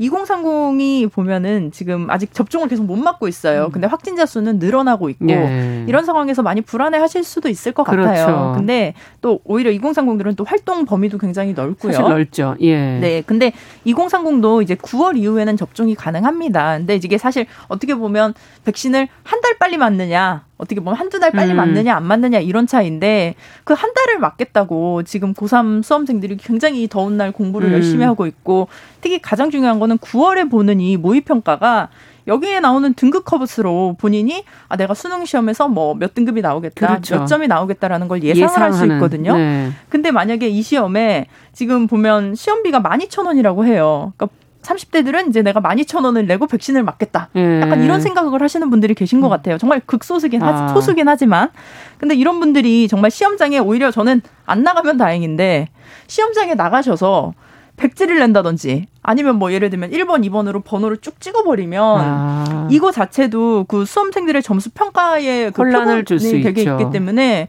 [0.00, 3.66] 2030이 보면은 지금 아직 접종을 계속 못 맞고 있어요.
[3.66, 3.70] 음.
[3.72, 5.84] 근데 확진자 수는 늘어나고 있고 예.
[5.88, 8.08] 이런 상황에서 많이 불안해 하실 수도 있을 것 그렇죠.
[8.08, 8.52] 같아요.
[8.56, 11.92] 근데 또 오히려 2030들은 또 활동 범위도 굉장히 넓고요.
[11.92, 12.56] 사실 넓죠.
[12.60, 12.98] 예.
[12.98, 13.22] 네.
[13.26, 13.52] 근데
[13.86, 16.78] 2030도 이제 9월 이후에는 접종이 가능합니다.
[16.78, 21.50] 근데 이게 사실 어떻게 보면 백신을 한 달 빨리 맞느냐 어떻게 보면 한두 달 빨리
[21.52, 21.56] 음.
[21.56, 27.32] 맞느냐 안 맞느냐 이런 차이인데 그 한 달을 맞겠다고 지금 고3 수험생들이 굉장히 더운 날
[27.32, 27.72] 공부를 음.
[27.74, 28.68] 열심히 하고 있고
[29.00, 31.88] 특히 가장 중요한 거는 9월에 보는 이 모의평가가
[32.26, 37.16] 여기에 나오는 등급 커브스로 본인이 아 내가 수능 시험에서 뭐 몇 등급이 나오겠다, 그렇죠.
[37.18, 39.36] 몇 점이 나오겠다라는 걸 예상을 할 수 있거든요.
[39.36, 39.70] 네.
[39.90, 44.12] 근데 만약에 이 시험에 지금 보면 시험비가 12,000원이라고 해요.
[44.16, 47.28] 그러니까 30대들은 이제 내가 12,000원을 내고 백신을 맞겠다.
[47.36, 47.60] 예.
[47.60, 49.30] 약간 이런 생각을 하시는 분들이 계신 것 음.
[49.30, 49.58] 같아요.
[49.58, 50.68] 정말 극소수긴 하, 아.
[50.68, 51.50] 소수긴 하지만.
[51.98, 55.68] 근데 이런 분들이 정말 시험장에 오히려 저는 안 나가면 다행인데
[56.06, 57.32] 시험장에 나가셔서
[57.76, 62.68] 백지를 낸다든지 아니면 뭐 예를 들면 1번, 2번으로 번호를 쭉 찍어버리면 아.
[62.70, 66.78] 이거 자체도 그 수험생들의 점수 평가에 그 혼란을 줄수 되게 있죠.
[66.80, 67.48] 있기 때문에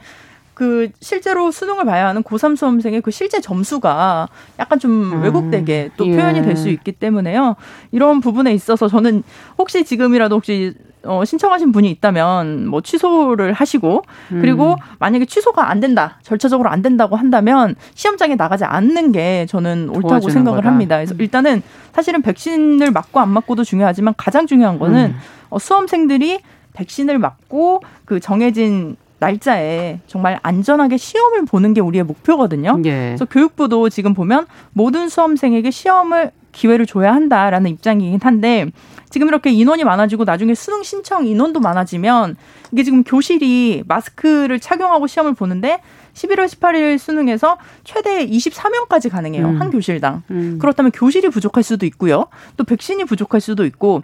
[0.55, 5.21] 그 실제로 수능을 봐야 하는 고3 수험생의 그 실제 점수가 약간 좀 음.
[5.21, 6.15] 왜곡되게 또 예.
[6.15, 7.55] 표현이 될 수 있기 때문에요.
[7.91, 9.23] 이런 부분에 있어서 저는
[9.57, 14.75] 혹시 지금이라도 혹시 어, 신청하신 분이 있다면 뭐 취소를 하시고 그리고 음.
[14.99, 20.59] 만약에 취소가 안 된다 절차적으로 안 된다고 한다면 시험장에 나가지 않는 게 저는 옳다고 생각을
[20.61, 20.69] 거다.
[20.69, 20.95] 합니다.
[20.95, 21.61] 그래서 일단은
[21.93, 25.15] 사실은 백신을 맞고 안 맞고도 중요하지만 가장 중요한 거는 음.
[25.49, 26.39] 어, 수험생들이
[26.73, 32.81] 백신을 맞고 그 정해진 날짜에 정말 안전하게 시험을 보는 게 우리의 목표거든요.
[32.85, 32.89] 예.
[33.07, 38.67] 그래서 교육부도 지금 보면 모든 수험생에게 시험을 기회를 줘야 한다라는 입장이긴 한데
[39.09, 42.35] 지금 이렇게 인원이 많아지고 나중에 수능 신청 인원도 많아지면
[42.71, 45.79] 이게 지금 교실이 마스크를 착용하고 시험을 보는데
[46.13, 49.47] 11월 18일 수능에서 최대 24명까지 가능해요.
[49.47, 49.61] 음.
[49.61, 50.23] 한 교실당.
[50.31, 50.57] 음.
[50.59, 52.27] 그렇다면 교실이 부족할 수도 있고요.
[52.57, 54.01] 또 백신이 부족할 수도 있고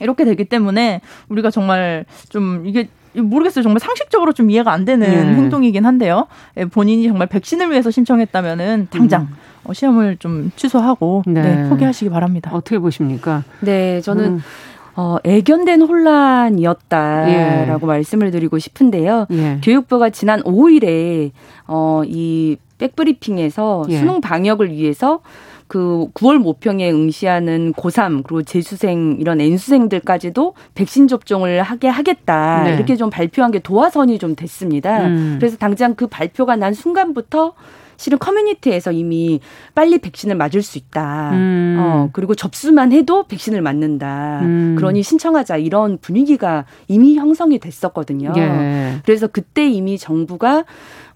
[0.00, 3.62] 이렇게 되기 때문에 우리가 정말 좀 이게 모르겠어요.
[3.62, 5.34] 정말 상식적으로 좀 이해가 안 되는 네.
[5.34, 6.26] 행동이긴 한데요.
[6.56, 9.36] 예, 본인이 정말 백신을 위해서 신청했다면은 당장 음.
[9.64, 11.42] 어, 시험을 좀 취소하고 네.
[11.42, 12.50] 네, 포기하시기 바랍니다.
[12.52, 13.44] 어떻게 보십니까?
[13.60, 14.42] 네, 저는 음.
[14.96, 17.86] 어, 애견된 혼란이었다라고 예.
[17.86, 19.26] 말씀을 드리고 싶은데요.
[19.30, 19.58] 예.
[19.62, 21.30] 교육부가 지난 5일에
[21.66, 23.98] 어, 이 백브리핑에서 예.
[23.98, 25.20] 수능 방역을 위해서
[25.70, 32.64] 그 9월 모평에 응시하는 고3 그리고 재수생 이런 N수생들까지도 백신 접종을 하게 하겠다.
[32.64, 32.74] 네.
[32.74, 35.06] 이렇게 좀 발표한 게 도화선이 좀 됐습니다.
[35.06, 35.36] 음.
[35.38, 37.52] 그래서 당장 그 발표가 난 순간부터
[38.00, 39.40] 실은 커뮤니티에서 이미
[39.74, 41.32] 빨리 백신을 맞을 수 있다.
[41.34, 41.76] 음.
[41.78, 44.40] 어, 그리고 접수만 해도 백신을 맞는다.
[44.40, 44.74] 음.
[44.78, 45.58] 그러니 신청하자.
[45.58, 48.32] 이런 분위기가 이미 형성이 됐었거든요.
[48.38, 49.00] 예.
[49.04, 50.64] 그래서 그때 이미 정부가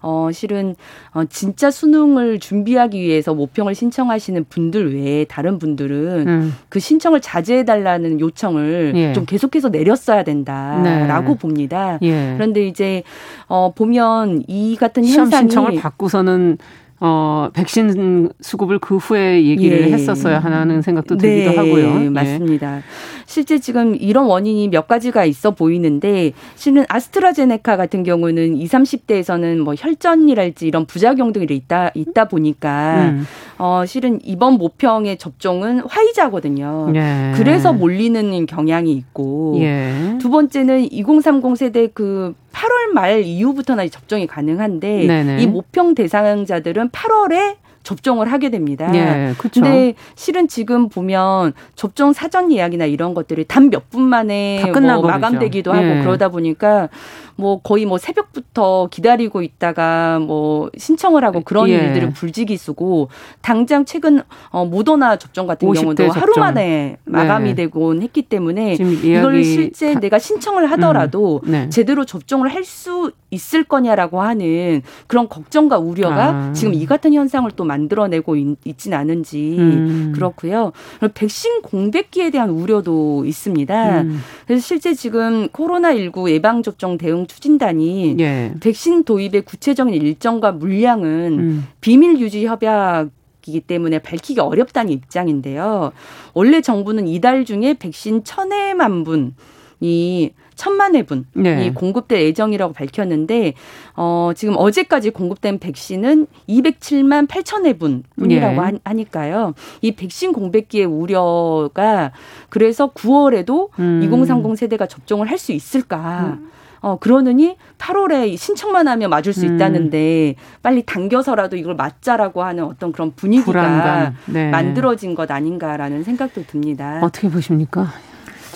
[0.07, 0.75] 어, 실은,
[1.15, 6.55] 어, 진짜 수능을 준비하기 위해서 모평을 신청하시는 분들 외에 다른 분들은 음.
[6.69, 9.13] 그 신청을 자제해달라는 요청을 예.
[9.13, 11.37] 좀 계속해서 내렸어야 된다라고 네.
[11.39, 11.97] 봅니다.
[12.03, 12.35] 예.
[12.37, 13.01] 그런데 이제,
[13.47, 15.49] 어, 보면 이 같은 현상이.
[15.49, 16.59] 신청을 받고서는
[17.01, 19.91] 어, 백신 수급을 그 후에 얘기를 예.
[19.91, 22.05] 했었어야 하는 생각도 들기도 네, 하고요.
[22.05, 22.09] 예.
[22.09, 22.81] 맞습니다.
[23.25, 29.73] 실제 지금 이런 원인이 몇 가지가 있어 보이는데 실은 아스트라제네카 같은 경우는 20, 30대에서는 뭐
[29.75, 33.27] 혈전이랄지 이런 부작용들이 있다 있다 보니까 음.
[33.57, 36.93] 어 실은 이번 모평의 접종은 화이자거든요.
[36.95, 37.33] 예.
[37.35, 40.17] 그래서 몰리는 경향이 있고 예.
[40.19, 45.41] 두 번째는 2030 세대 그 8월 말 이후부터나 접종이 가능한데 네네.
[45.41, 48.89] 이 모평 대상자들은 8월에 접종을 하게 됩니다.
[48.95, 49.61] 예, 그렇죠.
[49.61, 54.63] 근데 실은 지금 보면 접종 사전 예약이나 이런 것들이 단 몇 분 만에
[55.01, 56.01] 뭐 마감되기도 하고 예.
[56.01, 56.89] 그러다 보니까
[57.35, 61.73] 뭐 거의 뭐 새벽부터 기다리고 있다가 뭐 신청을 하고 그런 예.
[61.73, 63.09] 일들을 불지기수고
[63.41, 66.21] 당장 최근 어 모더나 접종 같은 경우도 접종.
[66.21, 67.55] 하루 만에 마감이 네.
[67.55, 69.99] 되곤 했기 때문에 이걸 실제 타...
[69.99, 71.51] 내가 신청을 하더라도 음.
[71.51, 71.69] 네.
[71.69, 76.53] 제대로 접종을 할 수 있을 거냐라고 하는 그런 걱정과 우려가 아.
[76.53, 80.11] 지금 이 같은 현상을 또 만들어내고 있, 있진 않은지 음.
[80.15, 80.71] 그렇고요.
[81.13, 84.01] 백신 공백기에 대한 우려도 있습니다.
[84.01, 84.21] 음.
[84.47, 88.53] 그래서 실제 지금 코로나 19 예방 접종 대응 추진단이 예.
[88.59, 91.67] 백신 도입의 구체적인 일정과 물량은 음.
[91.81, 93.09] 비밀 유지 협약
[93.47, 95.91] 이기 때문에 밝히기 어렵다는 입장인데요.
[96.33, 101.71] 원래 정부는 이달 중에 백신 천회만 분이 천만 회분이 네.
[101.73, 103.53] 공급될 예정이라고 밝혔는데
[103.95, 108.79] 어 지금 어제까지 공급된 백신은 207만 8천 회분 뿐이라고 네.
[108.83, 109.53] 하니까요.
[109.81, 112.13] 이 백신 공백기의 우려가
[112.49, 114.01] 그래서 9월에도 음.
[114.03, 116.37] 2030 세대가 접종을 할 수 있을까?
[116.39, 116.49] 음.
[116.81, 119.55] 어 그러느니 8월에 신청만 하면 맞을 수 음.
[119.55, 124.49] 있다는데 빨리 당겨서라도 이걸 맞자라고 하는 어떤 그런 분위기가 네.
[124.49, 126.99] 만들어진 것 아닌가라는 생각도 듭니다.
[127.01, 127.87] 어떻게 보십니까?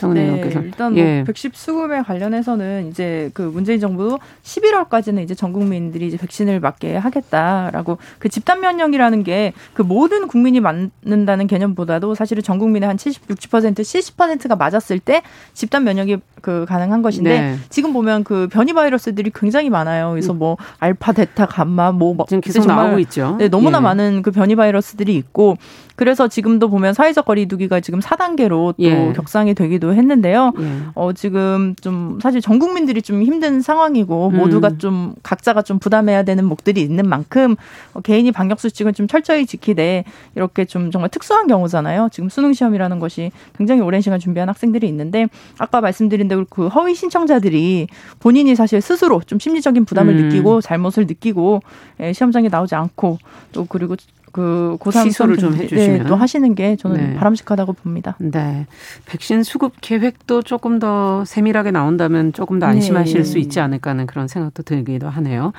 [0.08, 1.24] 네, 일단 뭐 예.
[1.26, 7.98] 110 수급에 관련해서는 이제 그 문재인 정부도 11월까지는 이제 전 국민들이 이제 백신을 맞게 하겠다라고
[8.20, 13.76] 그 집단 면역이라는 게 그 모든 국민이 맞는다는 개념보다도 사실은 전 국민의 한 70, 60%
[13.76, 15.22] 70%가 맞았을 때
[15.54, 17.56] 집단 면역이 그 가능한 것인데 네.
[17.70, 20.12] 지금 보면 그 변이 바이러스들이 굉장히 많아요.
[20.12, 23.36] 그래서 뭐 알파, 데타, 감마 뭐 지금 계속 나오고 있죠.
[23.40, 23.82] 네, 너무나 예.
[23.82, 25.58] 많은 그 변이 바이러스들이 있고
[26.00, 29.12] 그래서 지금도 보면 사회적 거리두기가 지금 4단계로 또 예.
[29.12, 30.54] 격상이 되기도 했는데요.
[30.58, 30.82] 예.
[30.96, 34.38] 어 지금 좀 사실 전 국민들이 좀 힘든 상황이고 음.
[34.38, 37.58] 모두가 좀 각자가 좀 부담해야 되는 목들이 있는 만큼
[37.92, 42.08] 어, 개인이 방역 수칙은 좀 철저히 지키되 이렇게 좀 정말 특수한 경우잖아요.
[42.14, 46.96] 지금 수능 시험이라는 것이 굉장히 오랜 시간 준비한 학생들이 있는데 아까 말씀드린 대로 그 허위
[46.96, 47.88] 신청자들이
[48.20, 50.30] 본인이 사실 스스로 좀 심리적인 부담을 음.
[50.30, 51.60] 느끼고 잘못을 느끼고
[52.00, 53.18] 예, 시험장에 나오지 않고
[53.52, 53.98] 또 그리고
[54.32, 57.14] 그 고3 시소를 좀 해주시면 네, 또 하시는 게 저는 네.
[57.16, 58.16] 바람직하다고 봅니다.
[58.20, 58.66] 네,
[59.06, 63.24] 백신 수급 계획도 조금 더 세밀하게 나온다면 조금 더 안심하실 네.
[63.24, 65.54] 수 있지 않을까 하는 그런 생각도 들기도 하네요.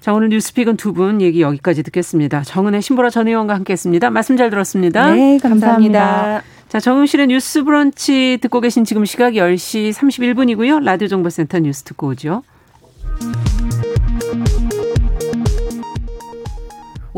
[0.00, 2.42] 자, 오늘 뉴스픽은 두 분 얘기 여기까지 듣겠습니다.
[2.42, 4.08] 정은혜 신보라 전 의원과 함께했습니다.
[4.10, 5.10] 말씀 잘 들었습니다.
[5.12, 6.00] 네, 감사합니다.
[6.00, 6.42] 감사합니다.
[6.68, 10.82] 자, 정은실의 뉴스 브런치 듣고 계신 지금 시각이 10시 31분이고요.
[10.82, 12.42] 라디오 정보센터 뉴스 듣고 오죠.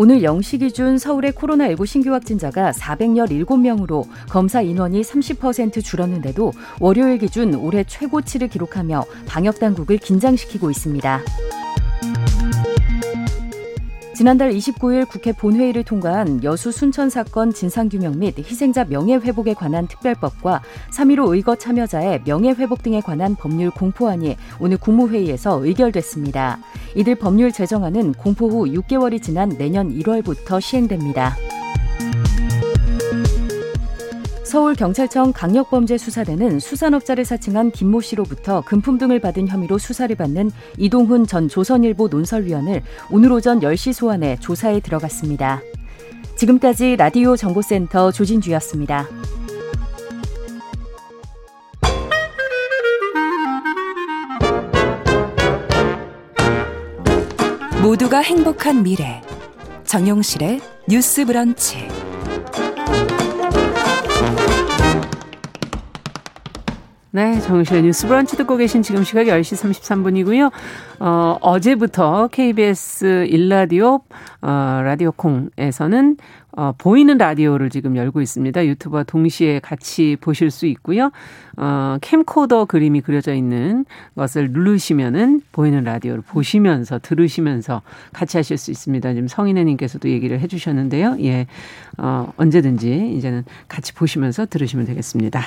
[0.01, 7.83] 오늘 0시 기준 서울의 코로나19 신규 확진자가 417명으로 검사 인원이 30% 줄었는데도 월요일 기준 올해
[7.83, 11.21] 최고치를 기록하며 방역 당국을 긴장시키고 있습니다.
[14.19, 21.35] 지난달 29일 국회 본회의를 통과한 여수 순천 사건 진상규명 및 희생자 명예회복에 관한 특별법과 3.15
[21.37, 26.59] 의거 참여자의 명예회복 등에 관한 법률 공포안이 오늘 국무회의에서 의결됐습니다.
[26.97, 31.37] 이들 법률 제정안은 공포 후 6개월이 지난 내년 1월부터 시행됩니다.
[34.49, 42.09] 서울경찰청 강력범죄수사대는 수산업자를 사칭한 김모 씨로부터 금품 등을 받은 혐의로 수사를 받는 이동훈 전 조선일보
[42.09, 45.61] 논설위원을 오늘 오전 10시 소환해 조사에 들어갔습니다.
[46.37, 49.07] 지금까지 라디오 정보센터 조진주였습니다.
[57.83, 59.21] 모두가 행복한 미래
[59.85, 61.98] 정용실의 뉴스 브런치
[67.19, 70.53] 네, 정실의 뉴스 브런치 듣고 계신 지금 시각이 10시 33분이고요.
[71.01, 74.03] 어, 어제부터 KBS 일라디오
[74.41, 76.17] 어, 라디오 콩에서는
[76.53, 78.65] 어, 보이는 라디오를 지금 열고 있습니다.
[78.67, 81.11] 유튜브와 동시에 같이 보실 수 있고요.
[81.57, 89.15] 어, 캠코더 그림이 그려져 있는 것을 누르시면은 보이는 라디오를 보시면서 들으시면서 같이 하실 수 있습니다.
[89.15, 91.17] 지금 성인애님께서도 얘기를 해주셨는데요.
[91.23, 91.49] 예,
[91.97, 95.43] 어, 언제든지 이제는 같이 보시면서 들으시면 되겠습니다.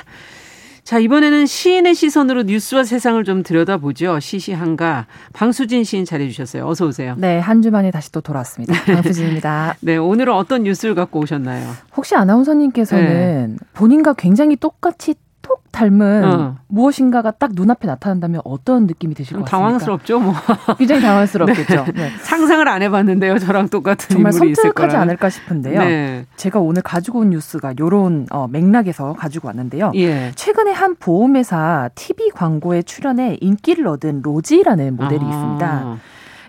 [0.83, 4.19] 자, 이번에는 시인의 시선으로 뉴스와 세상을 좀 들여다보죠.
[4.19, 5.05] 시시한가.
[5.31, 6.67] 방수진 시인 잘해주셨어요.
[6.67, 7.15] 어서 오세요.
[7.17, 8.73] 네, 한 주 만에 다시 또 돌아왔습니다.
[8.85, 9.75] 방수진입니다.
[9.81, 11.69] 네, 오늘은 어떤 뉴스를 갖고 오셨나요?
[11.95, 13.65] 혹시 아나운서님께서는 네.
[13.73, 15.13] 본인과 굉장히 똑같이
[15.51, 16.55] 톡 닮은 어.
[16.67, 19.57] 무엇인가가 딱 눈앞에 나타난다면 어떤 느낌이 드실 것 같습니까?
[19.57, 20.33] 당황스럽죠, 뭐.
[20.77, 21.85] 굉장히 당황스럽겠죠.
[21.85, 21.91] 네.
[21.93, 22.11] 네.
[22.21, 25.79] 상상을 안 해봤는데요, 저랑 똑같은 정말 섬뜩하지 않을까 싶은데요.
[25.79, 26.25] 네.
[26.37, 29.91] 제가 오늘 가지고 온 뉴스가 요런 어, 맥락에서 가지고 왔는데요.
[29.95, 30.31] 예.
[30.35, 35.29] 최근에 한 보험회사 TV 광고에 출연해 인기를 얻은 로지라는 모델이 아.
[35.29, 35.97] 있습니다.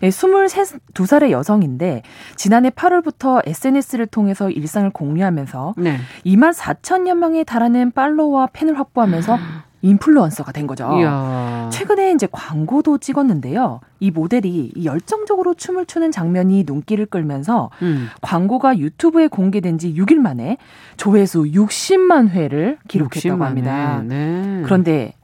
[0.03, 2.03] 예, 22살의 여성인데
[2.37, 5.99] 지난해 8월부터 SNS를 통해서 일상을 공유하면서 네.
[6.27, 9.39] 2만 4천여 명에 달하는 팔로워와 팬을 확보하면서
[9.83, 10.89] 인플루언서가 된 거죠.
[11.01, 11.69] 이야.
[11.73, 13.81] 최근에 이제 광고도 찍었는데요.
[13.99, 18.09] 이 모델이 열정적으로 춤을 추는 장면이 눈길을 끌면서 음.
[18.21, 20.57] 광고가 유튜브에 공개된 지 6일 만에
[20.97, 24.03] 조회수 60만 회를 기록했다고 60만 합니다.
[24.07, 24.63] 네.
[24.65, 25.15] 그런데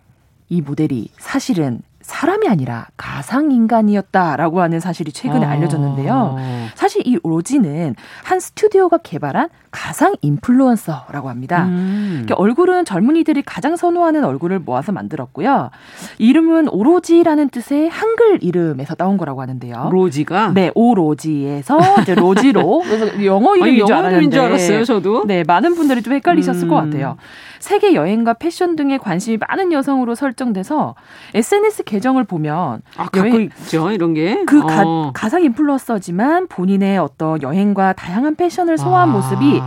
[0.49, 5.51] 이 모델이 사실은 사람이 아니라 가상 인간이었다라고 하는 사실이 최근에 아.
[5.51, 6.37] 알려졌는데요.
[6.75, 7.94] 사실 이 로지는
[8.25, 11.64] 한 스튜디오가 개발한 가상 인플루언서라고 합니다.
[11.64, 12.24] 음.
[12.24, 15.70] 그러니까 얼굴은 젊은이들이 가장 선호하는 얼굴을 모아서 만들었고요.
[16.18, 19.88] 이름은 오로지라는 뜻의 한글 이름에서 따온 거라고 하는데요.
[19.92, 20.52] 로지가?
[20.54, 24.31] 네, 오로지에서 이제 로지로 그래서 영어 이름인 줄 알았는데.
[24.31, 25.24] 줄 알았어요, 저도.
[25.26, 26.68] 네, 많은 분들이 좀 헷갈리셨을 음.
[26.68, 27.16] 것 같아요.
[27.61, 30.94] 세계 여행과 패션 등에 관심이 많은 여성으로 설정돼서
[31.35, 34.44] SNS 계정을 보면 아, 갖고 있죠 이런 게.
[34.46, 35.12] 그 어.
[35.14, 39.12] 가, 상 인플루언서지만 본인의 어떤 여행과 다양한 패션을 소화한 아.
[39.12, 39.58] 모습이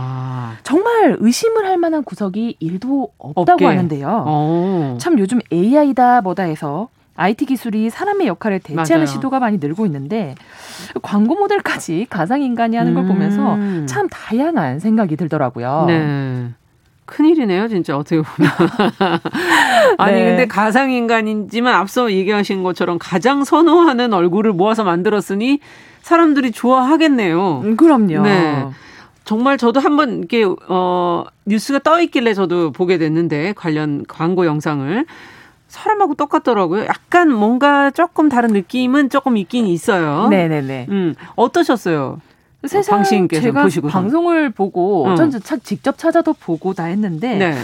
[0.62, 3.64] 정말 의심을 할 만한 구석이 일도 없다고 없게.
[3.66, 4.24] 하는데요.
[4.26, 4.96] 어.
[5.00, 9.06] 참 요즘 AI다 뭐다 해서 IT 기술이 사람의 역할을 대체하는 맞아요.
[9.06, 10.34] 시도가 많이 늘고 있는데
[11.02, 13.08] 광고 모델까지 가상 인간이 하는 걸 음.
[13.08, 15.84] 보면서 참 다양한 생각이 들더라고요.
[15.88, 16.48] 네.
[17.04, 18.50] 큰일이네요, 진짜 어떻게 보면.
[19.98, 20.24] 아니 네.
[20.24, 25.60] 근데 가상 인간이지만 앞서 얘기하신 것처럼 가장 선호하는 얼굴을 모아서 만들었으니
[26.00, 27.60] 사람들이 좋아하겠네요.
[27.64, 28.22] 음, 그럼요.
[28.22, 28.66] 네.
[29.24, 35.04] 정말 저도 한번 이렇게 어 뉴스가 떠 있길래 저도 보게 됐는데 관련 광고 영상을
[35.68, 36.84] 사람하고 똑같더라고요.
[36.84, 40.28] 약간 뭔가 조금 다른 느낌은 조금 있긴 있어요.
[40.28, 40.86] 네네네.
[40.90, 42.20] 음 어떠셨어요?
[42.66, 45.14] 세상 방신께서 제가 보시고 방송을 보고 어.
[45.14, 45.32] 전
[45.62, 47.54] 직접 찾아도 보고 다 했는데 네.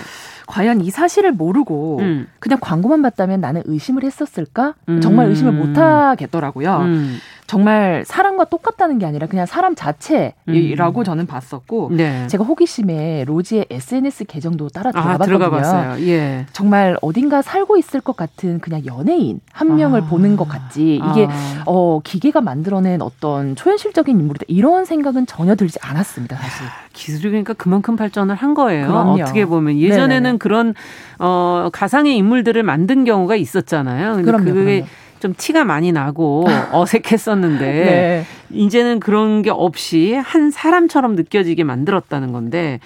[0.47, 2.27] 과연 이 사실을 모르고 음.
[2.40, 4.75] 그냥 광고만 봤다면 나는 의심을 했었을까?
[4.88, 5.01] 음.
[5.01, 6.79] 정말 의심을 못 하겠더라고요.
[6.79, 7.18] 음.
[7.49, 11.05] 정말 사람과 똑같다는 게 아니라 그냥 사람 자체라고 음.
[11.05, 12.27] 저는 봤었고 네.
[12.27, 16.07] 제가 호기심에 로지의 SNS 계정도 따라 들어가 아, 봤거든요.
[16.07, 16.45] 예.
[16.53, 20.05] 정말 어딘가 살고 있을 것 같은 그냥 연예인 한 명을 아.
[20.05, 21.63] 보는 것 같지 이게 아.
[21.65, 26.37] 어 기계가 만들어낸 어떤 초현실적인 인물이다 이런 생각은 전혀 들지 않았습니다.
[26.37, 26.67] 사실.
[26.93, 28.89] 기술이 그러니까 그만큼 발전을 한 거예요.
[28.89, 29.23] 그럼요.
[29.23, 30.39] 어떻게 보면 예전에는 네네네.
[30.39, 30.75] 그런
[31.19, 34.17] 어 가상의 인물들을 만든 경우가 있었잖아요.
[34.17, 34.87] 근데 그럼요, 그게 그럼요.
[35.21, 38.25] 좀 티가 많이 나고 어색했었는데 네.
[38.51, 42.81] 이제는 그런 게 없이 한 사람처럼 느껴지게 만들었다는 건데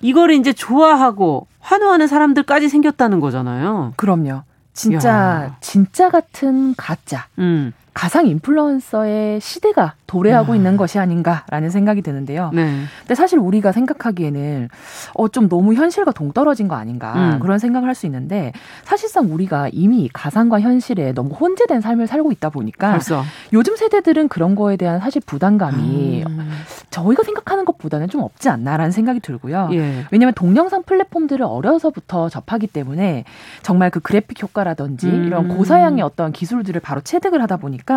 [0.00, 3.92] 이거를 이제 좋아하고 환호하는 사람들까지 생겼다는 거잖아요.
[3.96, 4.42] 그럼요.
[4.72, 5.56] 진짜 야.
[5.60, 7.26] 진짜 같은 가짜.
[7.38, 7.72] 음.
[7.98, 10.56] 가상 인플루언서의 시대가 도래하고 아.
[10.56, 12.50] 있는 것이 아닌가라는 생각이 드는데요.
[12.54, 12.84] 네.
[13.00, 14.68] 근데 사실 우리가 생각하기에는
[15.14, 17.38] 어 좀 너무 현실과 동떨어진 거 아닌가 음.
[17.40, 18.52] 그런 생각을 할 수 있는데
[18.84, 23.24] 사실상 우리가 이미 가상과 현실에 너무 혼재된 삶을 살고 있다 보니까 벌써.
[23.52, 26.50] 요즘 세대들은 그런 거에 대한 사실 부담감이 음.
[26.90, 29.70] 저희가 생각하는 것보다는 좀 없지 않나라는 생각이 들고요.
[29.72, 30.04] 예.
[30.12, 33.24] 왜냐하면 동영상 플랫폼들을 어려서부터 접하기 때문에
[33.62, 35.24] 정말 그 그래픽 효과라든지 음.
[35.26, 37.87] 이런 고사양의 어떤 기술들을 바로 체득을 하다 보니까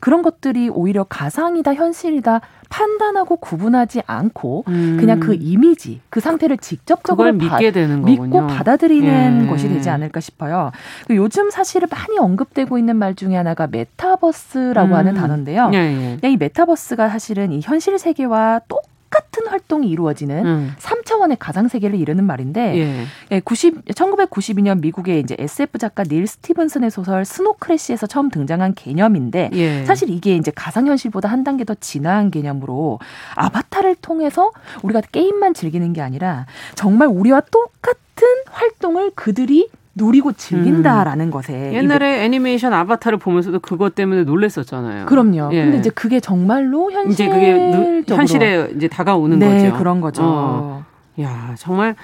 [0.00, 4.96] 그런 것들이 오히려 가상 가상이다 현실이다 판단하고 구분하지 않고 음.
[4.98, 8.22] 그냥 그 이미지 그 상태를 직접적으로 믿게 되는 거군요.
[8.22, 9.48] 믿고 받아들이는 예.
[9.48, 10.72] 것이 되지 않을까 싶어요.
[11.06, 14.94] 그 요즘 사실은 많이 언급되고 있는 말 중에 하나가 메타버스라고 음.
[14.94, 15.70] 하는 단어인데요.
[15.74, 16.28] 예, 예.
[16.28, 18.82] 이 메타버스가 사실은 이 현실 세계와 똑
[19.16, 20.74] 똑같은 활동이 이루어지는 음.
[20.78, 23.04] 3차원의 가상 세계를 이루는 말인데 예.
[23.30, 29.50] 예, 90 1992년 미국의 이제 SF 작가 닐 스티븐슨의 소설 스노 크래시에서 처음 등장한 개념인데
[29.54, 29.84] 예.
[29.84, 32.98] 사실 이게 이제 가상 현실보다 한 단계 더 진화한 개념으로
[33.34, 34.52] 아바타를 통해서
[34.82, 41.30] 우리가 게임만 즐기는 게 아니라 정말 우리와 똑같은 활동을 그들이 누리고 즐긴다라는 음.
[41.30, 45.06] 것에 옛날에 애니메이션 아바타를 보면서도 그것 때문에 놀랬었잖아요.
[45.06, 45.48] 그럼요.
[45.52, 45.64] 예.
[45.64, 49.78] 근데 이제 그게 정말로 현실 이제 그게 현실에 이제 다가오는 네, 거죠.
[49.78, 50.22] 그런 거죠.
[50.22, 50.84] 어.
[51.20, 51.96] 야 정말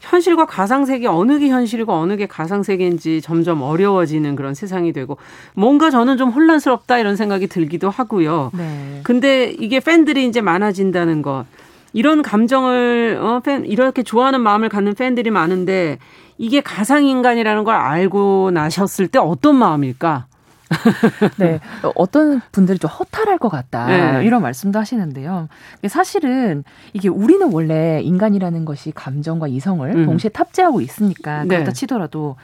[0.00, 5.16] 현실과 가상 세계 어느 게 현실이고 어느 게 가상 세계인지 점점 어려워지는 그런 세상이 되고
[5.54, 8.50] 뭔가 저는 좀 혼란스럽다 이런 생각이 들기도 하고요.
[8.52, 9.00] 네.
[9.02, 11.46] 근데 이게 팬들이 이제 많아진다는 것
[11.94, 15.98] 이런 감정을 어, 팬 이렇게 좋아하는 마음을 갖는 팬들이 많은데
[16.40, 20.24] 이게 가상인간이라는 걸 알고 나셨을 때 어떤 마음일까?
[21.36, 21.60] 네.
[21.96, 23.86] 어떤 분들이 좀 허탈할 것 같다.
[23.86, 24.24] 네.
[24.24, 25.48] 이런 말씀도 하시는데요.
[25.88, 30.06] 사실은 이게 우리는 원래 인간이라는 것이 감정과 이성을 음.
[30.06, 31.72] 동시에 탑재하고 있으니까 그렇다 네.
[31.74, 32.36] 치더라도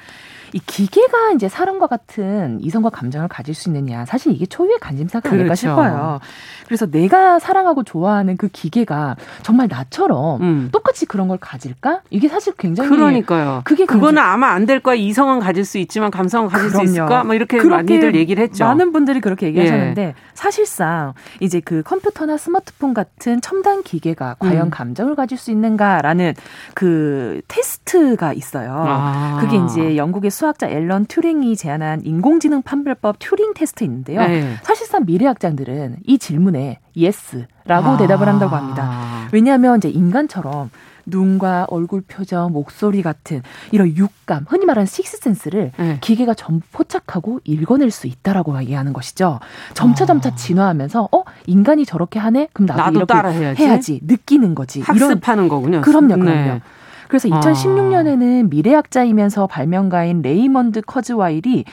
[0.57, 5.37] 이 기계가 이제 사람과 같은 이성과 감정을 가질 수 있느냐 사실 이게 초유의 관심사가 그렇죠.
[5.41, 6.21] 아닐까 싶어요.
[6.67, 10.69] 그래서 내가 사랑하고 좋아하는 그 기계가 정말 나처럼 음.
[10.73, 12.01] 똑같이 그런 걸 가질까?
[12.11, 13.61] 이게 사실 굉장히 그러니까요.
[13.65, 14.95] 그게 그거는 아마 안 될 거야.
[14.97, 16.87] 이성은 가질 수 있지만 감성은 가질 그럼요.
[16.87, 17.23] 수 있을까?
[17.23, 18.65] 뭐 이렇게 많이들 얘기를 했죠.
[18.65, 20.15] 많은 분들이 그렇게 얘기하셨는데 예.
[20.35, 24.71] 사실상 이제 그 컴퓨터나 스마트폰 같은 첨단 기계가 과연 음.
[24.71, 26.35] 감정을 가질 수 있는가라는
[26.75, 28.73] 그 테스트가 있어요.
[28.89, 29.39] 아.
[29.41, 34.21] 그게 이제 영국의 수 학자 앨런 튜링이 제안한 인공지능 판별법 튜링 테스트인데요.
[34.21, 34.57] 네.
[34.63, 37.97] 사실상 미래학자들은 이 질문에 yes라고 아.
[37.97, 39.29] 대답을 한다고 합니다.
[39.33, 40.71] 왜냐하면 이제 인간처럼
[41.07, 45.99] 눈과 얼굴 표정, 목소리 같은 이런 육감, 흔히 말하는 sixth sense를 네.
[46.01, 49.39] 기계가 전부 포착하고 읽어낼 수 있다라고 얘기하는 것이죠.
[49.75, 50.35] 점차 점차 아.
[50.35, 53.63] 진화하면서 어 인간이 저렇게 하네, 그럼 나도, 나도 이렇게 따라 해야지.
[53.63, 54.01] 해야지.
[54.03, 54.81] 느끼는 거지.
[54.81, 55.81] 학습하는 이런, 거군요.
[55.81, 56.25] 그럼요, 그럼요.
[56.25, 56.61] 네.
[57.09, 58.49] 그래서 2016년에는 아.
[58.51, 61.65] 미래학자이면서 발명가인 레이먼드 커즈와일이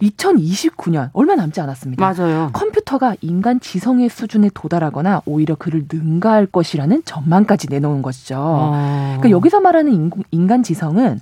[0.00, 2.12] 2029년 얼마 남지 않았습니다.
[2.14, 2.50] 맞아요.
[2.52, 8.36] 컴퓨터가 인간 지성의 수준에 도달하거나 오히려 그를 능가할 것이라는 전망까지 내놓은 것이죠.
[8.38, 9.16] 아.
[9.18, 11.20] 그러니까 여기서 말하는 인간 지성은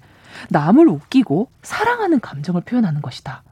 [0.48, 3.42] 남을 웃기고 사랑하는 감정을 표현하는 것이다.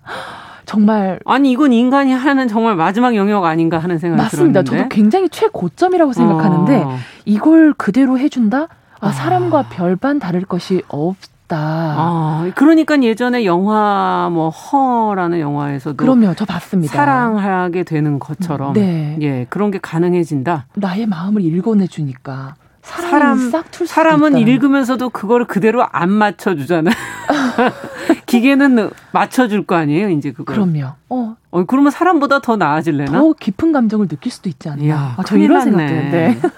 [0.64, 4.62] 정말 아니 이건 인간이 하는 정말 마지막 영역 아닌가 하는 생각이 맞습니다.
[4.62, 4.84] 들었는데.
[4.84, 6.96] 저도 굉장히 최고점이라고 생각하는데 어.
[7.24, 8.68] 이걸 그대로 해준다?
[9.01, 11.16] 아, 사람과 별반 다를 것이 없.
[11.49, 11.57] 싶다.
[11.59, 16.92] 아, 그러니까 예전에 영화 뭐 허라는 영화에서도 그럼요, 저 봤습니다.
[16.94, 19.16] 사랑하게 되는 것처럼 네.
[19.22, 20.66] 예 그런 게 가능해진다.
[20.74, 22.55] 나의 마음을 읽어내 주니까.
[22.82, 23.51] 사람
[23.86, 26.94] 사람은 읽으면서도 그거를 그대로 안 맞춰 주잖아요.
[28.26, 30.53] 기계는 맞춰 줄 거 아니에요, 이제 그거.
[30.53, 30.92] 그럼요.
[31.09, 31.36] 어.
[31.51, 33.11] 어, 그러면 사람보다 더 나아질래나?
[33.18, 35.14] 더 깊은 감정을 느낄 수도 있지 않나.
[35.16, 36.38] 아, 저 이런 생각 드는데.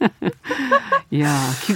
[1.12, 1.28] 이야,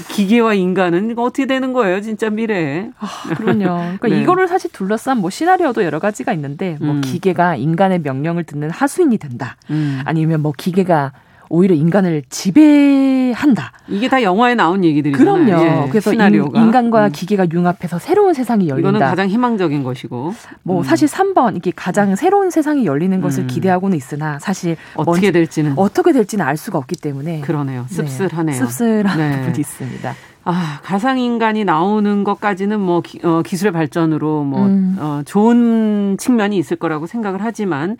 [0.08, 2.90] 기, 계와 인간은 어떻게 되는 거예요, 진짜 미래에.
[2.98, 3.98] 아, 그럼요.
[3.98, 4.20] 그러니까 네.
[4.20, 7.00] 이거를 사실 둘러싼 뭐 시나리오도 여러 가지가 있는데, 뭐 음.
[7.00, 9.56] 기계가 인간의 명령을 듣는 하수인이 된다.
[9.70, 10.00] 음.
[10.04, 11.12] 아니면 뭐 기계가
[11.48, 13.72] 오히려 인간을 지배한다.
[13.88, 15.44] 이게 다 영화에 나온 얘기들이잖아요.
[15.46, 15.64] 그럼요.
[15.64, 16.60] 예, 그래서 시나리오가.
[16.60, 17.12] 인, 간과 음.
[17.12, 18.88] 기계가 융합해서 새로운 세상이 열린다.
[18.88, 20.34] 이거는 가장 희망적인 것이고.
[20.62, 20.82] 뭐 음.
[20.82, 23.46] 사실 3번 이게 가장 새로운 세상이 열리는 것을 음.
[23.46, 27.86] 기대하고는 있으나 사실 어떻게 될지는 어떻게 될지는 알 수가 없기 때문에 그러네요.
[27.88, 27.94] 네.
[27.94, 28.58] 씁쓸하네요.
[28.58, 28.66] 네.
[28.66, 29.36] 씁쓸한 네.
[29.38, 30.14] 부분이 있습니다.
[30.46, 34.96] 아, 가상 인간이 나오는 것까지는 뭐 기, 어, 기술의 발전으로 뭐 음.
[34.98, 37.96] 어, 좋은 측면이 있을 거라고 생각을 하지만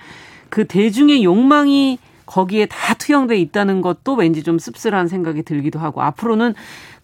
[0.50, 6.54] 그 대중의 욕망이 거기에 다 투영돼 있다는 것도 왠지 좀 씁쓸한 생각이 들기도 하고 앞으로는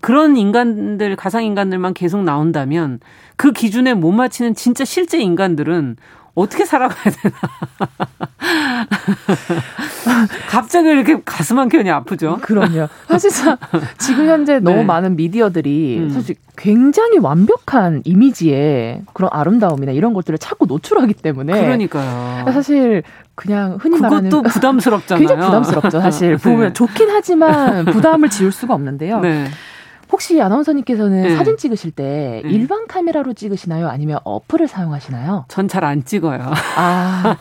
[0.01, 3.01] 그런 인간들 가상 인간들만 계속 나온다면
[3.37, 5.97] 그 기준에 못 맞히는 진짜 실제 인간들은
[6.41, 7.35] 어떻게 살아가야 되나.
[10.49, 12.39] 갑자기 이렇게 가슴 한 켠이 아프죠.
[12.41, 12.89] 그럼요.
[13.09, 13.57] 사실상
[13.99, 14.61] 지금 현재 네.
[14.61, 16.11] 너무 많은 미디어들이 음.
[16.11, 22.51] 사실 굉장히 완벽한 이미지에 그런 아름다움이나 이런 것들을 자꾸 노출하기 때문에 그러니까요.
[22.53, 23.03] 사실
[23.35, 25.27] 그냥 흔히 그것도 말하는 부담스럽잖아요.
[25.27, 26.01] 굉장히 부담스럽죠.
[26.01, 26.73] 사실 보면 네.
[26.73, 29.21] 좋긴 하지만 부담을 지울 수가 없는데요.
[29.21, 29.47] 네.
[30.13, 31.37] 혹시 아나운서님께서는 네.
[31.37, 32.51] 사진 찍으실 때 네.
[32.51, 33.89] 일반 카메라로 찍으시나요?
[33.89, 35.45] 아니면 어플을 사용하시나요?
[35.49, 36.53] 전 잘 안 찍어요.
[36.77, 37.37] 아,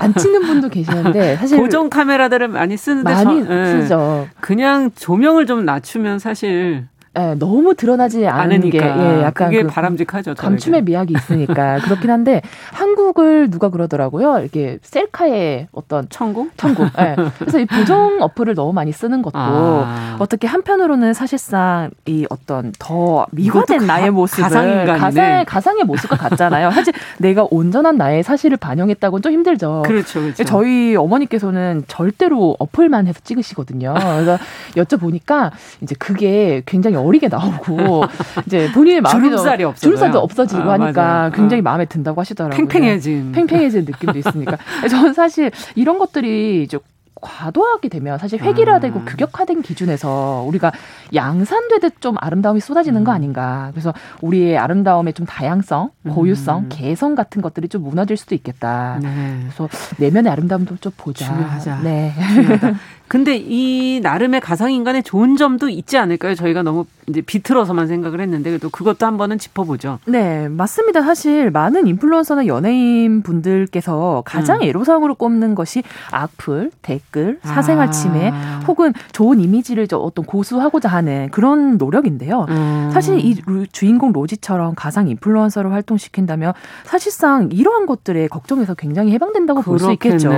[0.00, 4.28] 안 찍는 분도 계시는데 사실 고정 카메라들을 많이 쓰는데 많이 저, 쓰죠.
[4.40, 10.34] 그냥 조명을 좀 낮추면 사실 예, 너무 드러나지 않은 게 예, 약간 그게 그 바람직하죠.
[10.34, 12.42] 감춤의 미학이 있으니까 그렇긴 한데
[12.94, 14.38] 한국을 누가 그러더라고요.
[14.38, 16.88] 이렇게 셀카의 어떤 천국, 천국.
[16.98, 17.16] 예.
[17.38, 20.16] 그래서 이 보정 어플을 너무 많이 쓰는 것도 아.
[20.20, 26.70] 어떻게 한편으로는 사실상 이 어떤 더 미화된 나의 모습을 가상 가상의 모습과 같잖아요.
[26.70, 29.82] 사실 내가 온전한 나의 사실을 반영했다고는 좀 힘들죠.
[29.86, 30.44] 그렇죠, 그렇죠.
[30.44, 33.94] 저희 어머니께서는 절대로 어플만 해서 찍으시거든요.
[33.94, 34.38] 그래서
[34.76, 35.50] 여쭤보니까
[35.82, 38.04] 이제 그게 굉장히 어리게 나오고
[38.46, 41.30] 이제 본인의 마음이 주름살이 없어 주름살도 없어지고 아, 하니까 맞아요.
[41.32, 41.64] 굉장히 어.
[41.64, 42.56] 마음에 든다고 하시더라고요.
[42.56, 44.58] 팽팽 해진 팽팽해진 느낌도 있으니까
[44.90, 46.78] 저는 사실 이런 것들이 이제
[47.24, 49.04] 과도하게 되면 사실 획일화되고 음.
[49.06, 50.72] 규격화된 기준에서 우리가
[51.14, 53.04] 양산되듯 좀 아름다움이 쏟아지는 음.
[53.04, 53.68] 거 아닌가.
[53.72, 56.68] 그래서 우리의 아름다움의 좀 다양성, 고유성, 음.
[56.68, 58.98] 개성 같은 것들이 좀 무너질 수도 있겠다.
[59.00, 59.38] 네.
[59.40, 59.68] 그래서
[59.98, 61.26] 내면의 아름다움도 좀 보자.
[61.26, 61.80] 중요하자.
[61.82, 62.12] 네.
[62.34, 62.74] 중요하다.
[63.14, 66.34] 근데 이 나름의 가상 인간의 좋은 점도 있지 않을까요?
[66.34, 70.00] 저희가 너무 이제 비틀어서만 생각을 했는데 그래도 그것도 한번은 짚어보죠.
[70.06, 71.02] 네, 맞습니다.
[71.02, 74.62] 사실 많은 인플루언서나 연예인 분들께서 가장 음.
[74.62, 78.60] 애로사항으로 꼽는 것이 악플, 댓글, 사생활 침해 아.
[78.66, 82.46] 혹은 좋은 이미지를 어떤 고수하고자 하는 그런 노력인데요.
[82.48, 82.90] 음.
[82.92, 83.36] 사실 이
[83.70, 86.52] 주인공 로지처럼 가상 인플루언서를 활동시킨다면
[86.82, 90.30] 사실상 이러한 것들에 걱정에서 굉장히 해방된다고 볼 수 있겠죠.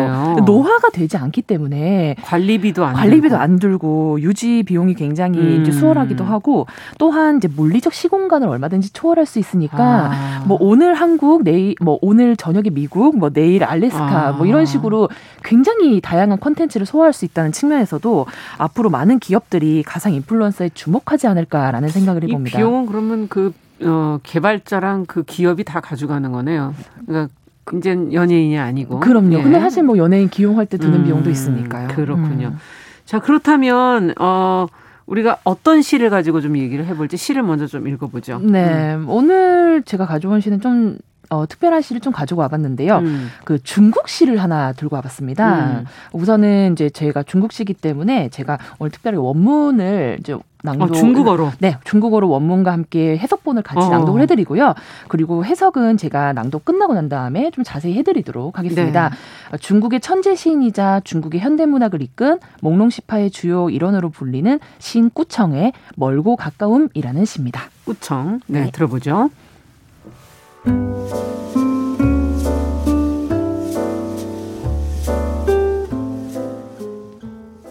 [0.44, 3.42] 노화가 되지 않기 때문에 관리 관리비도 안 관리비도 들고.
[3.42, 5.62] 안 들고 유지 비용이 굉장히 음.
[5.62, 6.66] 이제 수월하기도 하고
[6.98, 10.44] 또한 이제 물리적 시공간을 얼마든지 초월할 수 있으니까 아.
[10.46, 14.32] 뭐 오늘 한국 내일 뭐 오늘 저녁에 미국 뭐 내일 알래스카 아.
[14.32, 15.08] 뭐 이런 식으로
[15.44, 18.26] 굉장히 다양한 콘텐츠를 소화할 수 있다는 측면에서도
[18.58, 22.58] 앞으로 많은 기업들이 가상 인플루언서에 주목하지 않을까라는 생각을 해봅니다.
[22.58, 23.52] 이 비용은 그러면 그
[23.82, 26.74] 어, 개발자랑 그 기업이 다 가져가는 거네요.
[27.06, 27.32] 그러니까
[27.74, 29.00] 이제 연예인이 아니고.
[29.00, 29.38] 그럼요.
[29.38, 29.42] 예.
[29.42, 31.88] 근데 사실 뭐 연예인 기용할 때 드는 음, 비용도 있으니까요.
[31.88, 32.48] 그렇군요.
[32.48, 32.58] 음.
[33.04, 34.66] 자, 그렇다면 어
[35.06, 38.40] 우리가 어떤 시를 가지고 좀 얘기를 해볼지 시를 먼저 좀 읽어보죠.
[38.40, 39.06] 네, 음.
[39.08, 40.98] 오늘 제가 가져온 시는 좀
[41.30, 42.98] 어, 특별한 시를 좀 가지고 와봤는데요.
[42.98, 43.30] 음.
[43.44, 45.80] 그 중국 시를 하나 들고 와봤습니다.
[45.80, 45.84] 음.
[46.12, 51.76] 우선은 이제 제가 중국 시기 때문에 제가 오늘 특별히 원문을 이제 낭독 어, 중국어로 네
[51.84, 53.90] 중국어로 원문과 함께 해석본을 같이 어.
[53.90, 54.74] 낭독을 해드리고요.
[55.08, 59.10] 그리고 해석은 제가 낭독 끝나고 난 다음에 좀 자세히 해드리도록 하겠습니다.
[59.52, 59.58] 네.
[59.58, 67.62] 중국의 천재 시인이자 중국의 현대문학을 이끈 몽롱시파의 주요 일원으로 불리는 신 꾸청의 멀고 가까움이라는 시입니다.
[67.84, 68.70] 꾸청 네, 네.
[68.72, 69.30] 들어보죠.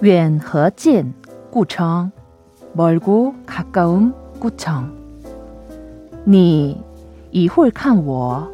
[0.01, 1.13] 远和近，
[1.51, 2.11] 故称。
[2.73, 4.89] 멀고 가까움 꾸청.
[6.25, 6.81] 你
[7.31, 8.49] 一会儿看我，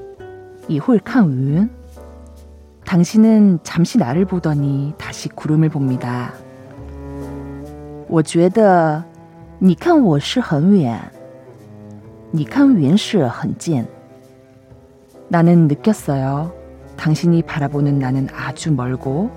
[0.66, 1.68] 一会儿看云。
[2.84, 6.32] 당신은 잠시 나를 보더니 다시 구름을 봅니다.
[8.08, 9.04] 我觉得
[9.58, 11.00] 你看我是很远
[12.30, 13.84] 你看云是很近.
[15.31, 16.51] 나는 느꼈어요.
[16.97, 19.31] 당신이 바라보는 나는 아주 멀고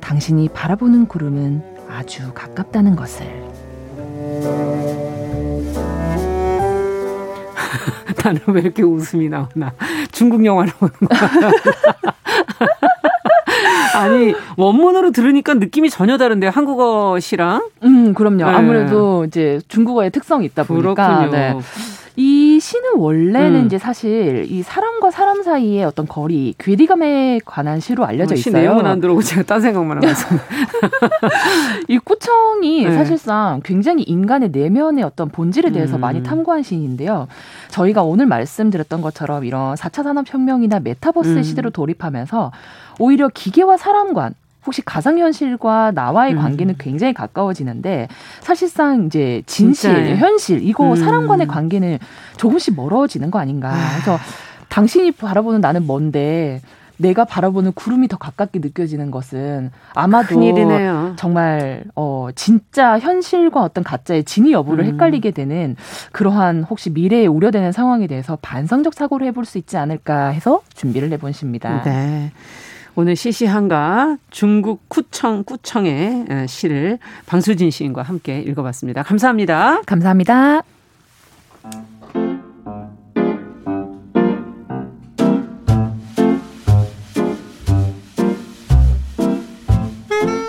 [0.00, 3.26] 당신이 바라보는 구름은 아주 가깝다는 것을.
[8.24, 9.72] 나는 왜 이렇게 웃음이 나오나.
[10.12, 11.20] 중국 영화를 보는 거야.
[13.96, 17.68] 아니 원문으로 들으니까 느낌이 전혀 다른데 한국어시랑.
[17.82, 18.36] 음 그럼요.
[18.36, 18.44] 네.
[18.44, 20.94] 아무래도 이제 중국어의 특성이 있다 보니까.
[20.94, 21.30] 그렇군요.
[21.32, 21.58] 네.
[22.16, 23.66] 이 시는 원래는 음.
[23.66, 28.54] 이제 사실 이 사람과 사람 사이의 어떤 거리, 괴리감에 관한 시로 알려져 어, 있어요.
[28.54, 30.06] 내용은 안 들어오고 제가 딴 생각만 하고.
[31.88, 32.94] 이 꾸청이 네.
[32.94, 36.00] 사실상 굉장히 인간의 내면의 어떤 본질에 대해서 음.
[36.00, 37.28] 많이 탐구한 시인인데요.
[37.68, 41.42] 저희가 오늘 말씀드렸던 것처럼 이런 4차 산업혁명이나 메타버스 음.
[41.42, 42.52] 시대로 돌입하면서
[42.98, 44.34] 오히려 기계와 사람 간
[44.64, 46.38] 혹시 가상현실과 나와의 음.
[46.38, 48.08] 관계는 굉장히 가까워지는데
[48.40, 50.16] 사실상 이제 진실, 진짜.
[50.16, 50.96] 현실 이거 음.
[50.96, 51.98] 사람 간의 관계는
[52.36, 53.70] 조금씩 멀어지는 거 아닌가.
[53.70, 53.90] 아.
[53.92, 54.18] 그래서
[54.68, 56.60] 당신이 바라보는 나는 뭔데
[56.96, 61.14] 내가 바라보는 구름이 더 가깝게 느껴지는 것은 아마도 큰일이네요.
[61.16, 64.92] 정말 어 진짜 현실과 어떤 가짜의 진위 여부를 음.
[64.92, 65.74] 헷갈리게 되는
[66.12, 71.32] 그러한 혹시 미래에 우려되는 상황에 대해서 반성적 사고를 해볼 수 있지 않을까 해서 준비를 해본
[71.32, 71.82] 시입니다.
[71.82, 72.30] 네.
[72.94, 79.02] 오늘 시시한가 중국 쿠청 꾸청의 시를 방수진 시인과 함께 읽어봤습니다.
[79.02, 79.80] 감사합니다.
[79.82, 80.62] 감사합니다.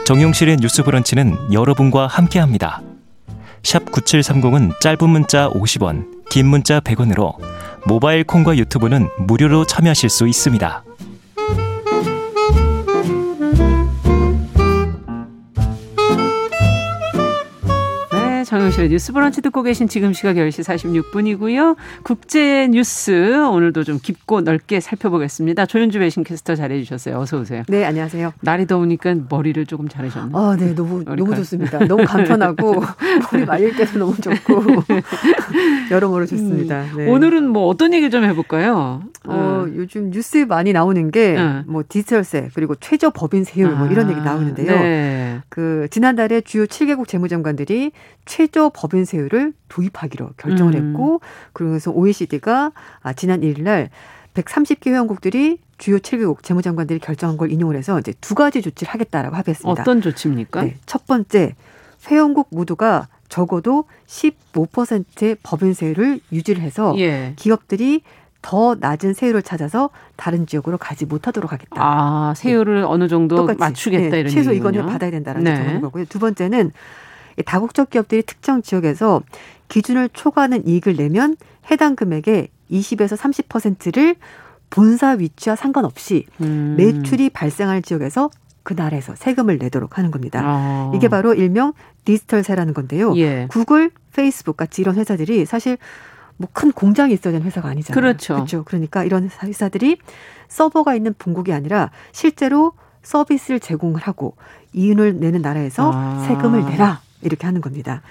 [0.05, 2.81] 정용실의 뉴스 브런치는 여러분과 함께합니다.
[3.63, 7.37] 샵 9730은 짧은 문자 50원, 긴 문자 100원으로
[7.87, 10.83] 모바일 콩과 유튜브는 무료로 참여하실 수 있습니다.
[18.53, 20.63] 정영실의 뉴스 브런치 듣고 계신 지금 시각 10시
[21.11, 21.75] 46분이고요.
[22.03, 25.65] 국제 뉴스 오늘도 좀 깊고 넓게 살펴보겠습니다.
[25.65, 27.17] 조윤주 배신캐스터 잘해 주셨어요.
[27.17, 27.63] 어서 오세요.
[27.67, 28.33] 네, 안녕하세요.
[28.41, 30.37] 날이 더우니까 머리를 조금 자르셨나요?
[30.37, 30.75] 아, 네.
[30.75, 31.17] 너무 머리카락.
[31.17, 31.79] 너무 좋습니다.
[31.87, 32.83] 너무 간편하고
[33.33, 34.83] 머리 말릴 때도 너무 좋고
[35.89, 36.85] 여러모로 좋습니다.
[36.95, 37.09] 네.
[37.09, 39.01] 오늘은 뭐 어떤 얘기 좀 해볼까요?
[39.25, 39.73] 어, 음.
[39.75, 41.83] 요즘 뉴스에 많이 나오는 게뭐 음.
[41.89, 44.71] 디지털세 그리고 최저 법인 세율 뭐 이런 얘기 아, 나오는데요.
[44.79, 45.39] 네.
[45.49, 47.91] 그 지난달에 주요 7개국 재무장관들이
[48.25, 50.89] 최저 법인 세율을 도입하기로 결정을 음.
[50.89, 51.21] 했고
[51.53, 52.71] 그러면서 OECD가
[53.01, 53.89] 아, 지난 1일 날
[54.33, 59.81] 130개 회원국들이 주요 7개국 재무장관들이 결정한 걸 인용을 해서 이제 두 가지 조치를 하겠다라고 합의했습니다.
[59.81, 60.63] 어떤 조치입니까?
[60.63, 61.55] 네, 첫 번째
[62.07, 67.33] 회원국 모두가 적어도 15%의 법인 세율을 유지를 해서 예.
[67.35, 68.01] 기업들이
[68.43, 71.75] 더 낮은 세율을 찾아서 다른 지역으로 가지 못하도록 하겠다.
[71.77, 72.83] 아, 세율을 네.
[72.83, 75.55] 어느 정도 똑같이, 맞추겠다 네, 이런 최소 이거는 받아야 된다라는 네.
[75.55, 76.05] 정하는 거고요.
[76.05, 76.71] 두 번째는
[77.45, 79.21] 다국적 기업들이 특정 지역에서
[79.67, 81.35] 기준을 초과하는 이익을 내면
[81.71, 84.15] 해당 금액의 20에서 30%를
[84.69, 86.75] 본사 위치와 상관없이 음.
[86.77, 88.29] 매출이 발생할 지역에서
[88.63, 90.41] 그 나라에서 세금을 내도록 하는 겁니다.
[90.43, 90.91] 아.
[90.95, 91.73] 이게 바로 일명
[92.05, 93.15] 디지털세라는 건데요.
[93.17, 93.47] 예.
[93.49, 95.77] 구글, 페이스북 같이 이런 회사들이 사실
[96.37, 97.99] 뭐 큰 공장이 있어야 되는 회사가 아니잖아요.
[97.99, 98.35] 그렇죠.
[98.35, 98.63] 그렇죠.
[98.63, 99.97] 그러니까 이런 회사들이
[100.47, 104.35] 서버가 있는 본국이 아니라 실제로 서비스를 제공을 하고
[104.73, 106.25] 이윤을 내는 나라에서 아.
[106.27, 108.01] 세금을 내라 이렇게 하는 겁니다.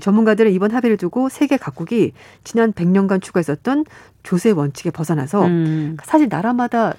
[0.00, 3.84] 전문가들은 이번 합의를 두고 세계 각국이 지난 100년간 추가했었던
[4.22, 5.96] 조세 원칙에 벗어나서 음.
[6.02, 6.94] 사실 나라마다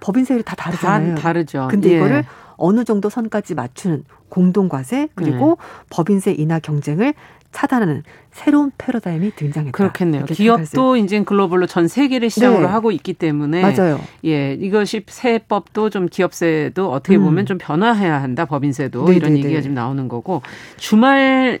[0.00, 1.16] 법인 세율이 다 다르잖아요.
[1.16, 1.68] 다 다르죠.
[1.70, 1.96] 근데 예.
[1.96, 2.24] 이거를
[2.56, 5.84] 어느 정도 선까지 맞추는 공동과세 그리고 네.
[5.90, 7.14] 법인세 인하 경쟁을
[7.52, 9.76] 차단하는 새로운 패러다임이 등장했다.
[9.76, 10.24] 그렇겠네요.
[10.26, 12.66] 기업도 이제 글로벌로 전 세계를 시장으로 네.
[12.68, 14.00] 하고 있기 때문에 맞아요.
[14.24, 17.24] 예, 이것이 세법도 좀 기업세도 어떻게 음.
[17.24, 17.46] 보면 음.
[17.46, 18.44] 좀 변화해야 한다.
[18.44, 19.16] 법인세도 네네네.
[19.16, 20.42] 이런 얘기가 지금 나오는 거고
[20.76, 21.58] 주말에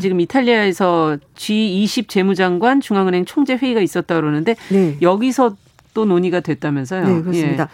[0.00, 4.96] 지금 이탈리아에서 G20 재무장관 중앙은행 총재 회의가 있었다 그러는데 네.
[5.02, 5.56] 여기서
[5.92, 7.04] 또 논의가 됐다면서요.
[7.04, 7.64] 네, 그렇습니다.
[7.64, 7.68] 예.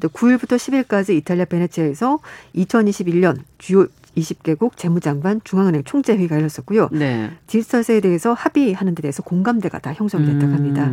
[0.00, 2.18] 9일부터 10일까지 이탈리아 베네치아에서
[2.56, 3.86] 2021년 주요
[4.16, 6.88] 20개국 재무장관 중앙은행 총재 회의가 열렸었고요.
[6.92, 7.30] 네.
[7.46, 10.54] 디지털세에 대해서 합의하는 데 대해서 공감대가 다 형성됐다고 음.
[10.54, 10.92] 합니다.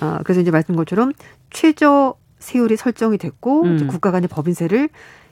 [0.00, 1.12] 어, 그래서 이제 말씀 것처럼
[1.50, 3.86] 최저 세율이 설정이 됐고 음.
[3.88, 4.88] 국가 간의 법인세를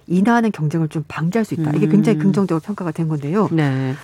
[0.06, 1.72] 인하하는 경쟁을 좀 방지할 수 있다.
[1.74, 2.24] 이게 굉장히 음.
[2.24, 3.48] 긍정적으로 평가가 된 건데요.
[3.52, 3.94] 네.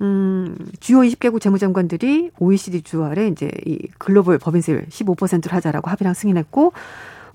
[0.00, 6.72] 음, 주요 20개국 재무장관들이 OECD 주 아래 이제 이 글로벌 법인세율 15%를 하자라고 합의랑 승인했고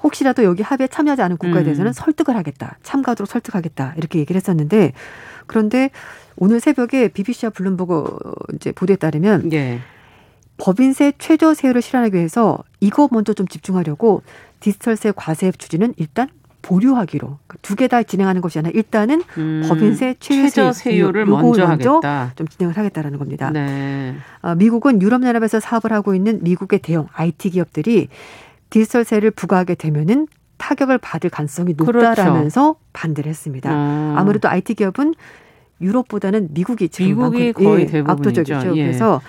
[0.01, 1.63] 혹시라도 여기 합의에 참여하지 않은 국가에 음.
[1.65, 1.93] 대해서는 음.
[1.93, 2.77] 설득을 하겠다.
[2.83, 3.95] 참가하도록 설득하겠다.
[3.97, 4.93] 이렇게 얘기를 했었는데
[5.47, 5.89] 그런데
[6.35, 8.17] 오늘 새벽에 BBC와 블룸버그
[8.55, 9.79] 이제 보도에 따르면 예.
[10.57, 14.21] 법인세 최저 세율을 실현하기 위해서 이거 먼저 좀 집중하려고
[14.59, 16.29] 디지털세 과세 추진은 일단
[16.61, 22.33] 보류하기로 그 두개 다 진행하는 것이 아니라 일단은 음, 법인세 최저 세율을 먼저, 먼저 하겠다.
[22.35, 23.51] 좀 진행을 하겠다라는 겁니다.
[23.51, 24.15] 네.
[24.41, 28.07] 어, 미국은 유럽연합에서 사업을 하고 있는 미국의 대형 IT 기업들이
[28.69, 30.27] 디지털세를 부과하게 되면은
[30.63, 32.79] 타격을 받을 가능성이 높다라면서 그렇죠.
[32.93, 33.69] 반대를 했습니다.
[33.73, 34.15] 어.
[34.17, 35.13] 아무래도 IT 기업은
[35.81, 38.77] 유럽보다는 미국이 지금 미국이 거의 예, 압도적이죠.
[38.77, 38.83] 예.
[38.83, 39.21] 그래서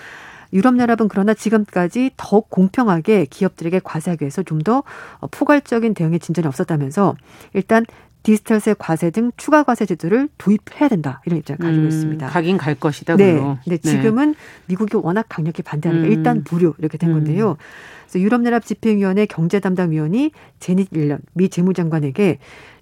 [0.52, 4.84] 유럽 연합은 그러나 지금까지 더욱 공평하게 기업들에게 과세하기 위해서 좀 더
[5.32, 7.16] 포괄적인 대응에 진전이 없었다면서
[7.52, 7.84] 일단
[8.22, 12.26] 디지털세 과세 등 추가 과세 제도를 도입해야 된다 이런 입장을 가지고 음, 있습니다.
[12.28, 13.16] 가긴 갈 것이다.
[13.16, 13.34] 네.
[13.34, 13.78] 근데 네.
[13.78, 16.12] 지금은 미국이 워낙 강력히 반대하니까 음.
[16.12, 17.14] 일단 부류 이렇게 된 음.
[17.16, 17.56] 건데요.
[18.04, 20.30] 그래서 유럽연합 집행위원회 경제담당위원이
[20.60, 22.38] 제닛 일런 미 재무장관에게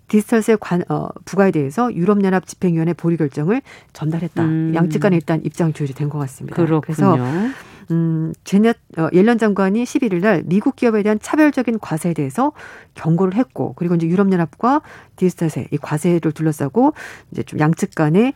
[0.08, 3.62] 디지털세 관, 어, 부과에 대해서 유럽연합 집행위원회 보류 결정을
[3.94, 4.42] 전달했다.
[4.44, 4.72] 음.
[4.74, 6.56] 양측 간에 일단 입장 조율이 된 것 같습니다.
[6.56, 6.80] 그렇군요.
[6.82, 7.16] 그래서
[7.90, 12.52] 음, 제넷 어, 옐런 장관이 11일 날 미국 기업에 대한 차별적인 과세에 대해서
[12.94, 14.82] 경고를 했고 그리고 이제 유럽연합과
[15.16, 16.92] 디지털세 이 과세를 둘러싸고
[17.30, 18.34] 이제 좀 양측 간에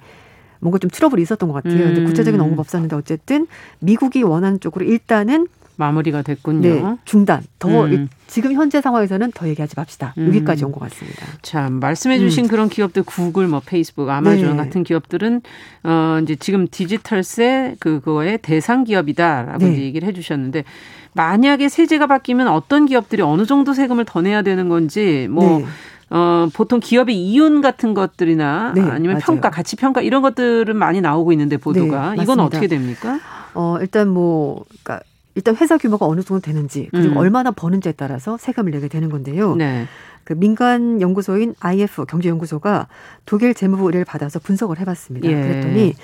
[0.61, 1.89] 뭔가 좀 트러블이 있었던 것 같아요.
[1.89, 2.07] 음.
[2.07, 3.47] 구체적인 언급 없었는데 어쨌든
[3.81, 6.61] 미국이 원하는 쪽으로 일단은 마무리가 됐군요.
[6.69, 7.43] 네, 중단.
[7.59, 8.09] 더 음.
[8.27, 10.15] 지금 현재 상황에서는 더 얘기하지 맙시다.
[10.19, 10.29] 음.
[10.29, 11.27] 여기까지 온 것 같습니다.
[11.43, 12.49] 자, 말씀해주신 음.
[12.49, 14.65] 그런 기업들, 구글, 뭐 페이스북, 아마존 네.
[14.65, 15.43] 같은 기업들은
[15.85, 19.73] 어 이제 지금 디지털세 그거의 대상 기업이다라고 네.
[19.73, 20.65] 이제 얘기를 해주셨는데
[21.13, 25.59] 만약에 세제가 바뀌면 어떤 기업들이 어느 정도 세금을 더 내야 되는 건지 뭐.
[25.61, 25.67] 네.
[26.09, 29.23] 어, 보통 기업의 이윤 같은 것들이나 네, 아니면 맞아요.
[29.25, 33.19] 평가, 가치 평가 이런 것들은 많이 나오고 있는데 보도가 네, 이건 어떻게 됩니까?
[33.55, 35.01] 어, 일단 뭐 그러니까
[35.37, 37.17] 일단 회사 규모가 어느 정도 되는지 그리고 음.
[37.19, 39.55] 얼마나 버는지에 따라서 세금을 내게 되는 건데요.
[39.55, 39.87] 네.
[40.25, 42.89] 그 민간 연구소인 IF 경제연구소가
[43.27, 45.29] 독일 재무부 의뢰를 받아서 분석을 해봤습니다.
[45.29, 45.35] 예.
[45.35, 45.95] 그랬더니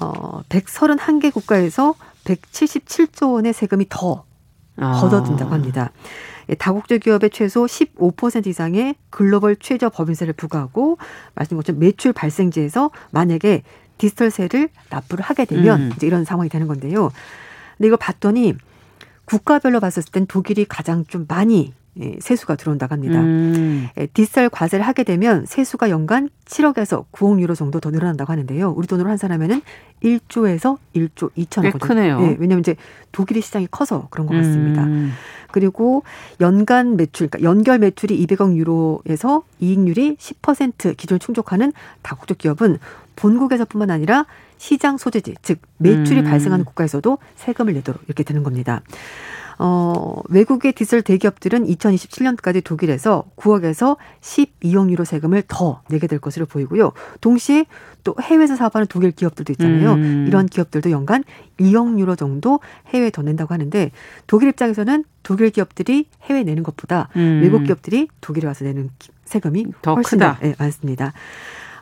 [0.00, 1.94] 어 131개 국가에서
[2.24, 4.24] 177조 원의 세금이 더
[4.76, 5.00] 아.
[5.00, 5.90] 걷어든다고 합니다.
[6.48, 10.96] 예, 다국적 기업의 최소 15% 이상의 글로벌 최저 법인세를 부과하고
[11.34, 13.64] 말씀 것처럼 매출 발생지에서 만약에
[13.98, 15.92] 디지털세를 납부를 하게 되면 음.
[15.96, 17.10] 이제 이런 상황이 되는 건데요.
[17.80, 18.54] 근데 이걸 봤더니
[19.24, 23.20] 국가별로 봤을 땐 독일이 가장 좀 많이 예, 세수가 들어온다고 합니다.
[23.20, 23.88] 음.
[23.98, 28.70] 예, 디지털 과세를 하게 되면 세수가 연간 7억에서 9억 유로 정도 더 늘어난다고 하는데요.
[28.76, 29.62] 우리 돈으로 환산하면은
[30.02, 31.72] 1조에서 1조 2천억.
[31.72, 32.20] 꽤 크네요.
[32.20, 32.76] 예, 왜냐하면 이제
[33.12, 34.84] 독일의 시장이 커서 그런 것 같습니다.
[34.84, 35.12] 음.
[35.50, 36.04] 그리고
[36.40, 41.72] 연간 매출, 그러니까 연결 매출이 200억 유로에서 이익률이 10% 기준을 충족하는
[42.02, 42.78] 다국적 기업은
[43.16, 44.26] 본국에서뿐만 아니라
[44.60, 46.24] 시장 소재지, 즉 매출이 음.
[46.24, 48.82] 발생하는 국가에서도 세금을 내도록 이렇게 되는 겁니다.
[49.58, 56.92] 어, 외국의 디지털 대기업들은 2027년까지 독일에서 9억에서 12억 유로 세금을 더 내게 될 것으로 보이고요.
[57.22, 57.64] 동시에
[58.04, 59.94] 또 해외에서 사업하는 독일 기업들도 있잖아요.
[59.94, 60.26] 음.
[60.28, 61.24] 이런 기업들도 연간
[61.58, 63.90] 2억 유로 정도 해외에 더 낸다고 하는데
[64.26, 67.40] 독일 입장에서는 독일 기업들이 해외 내는 것보다 음.
[67.42, 68.90] 외국 기업들이 독일에 와서 내는
[69.24, 70.38] 세금이 더 훨씬 크다.
[70.38, 71.14] 더 네, 많습니다.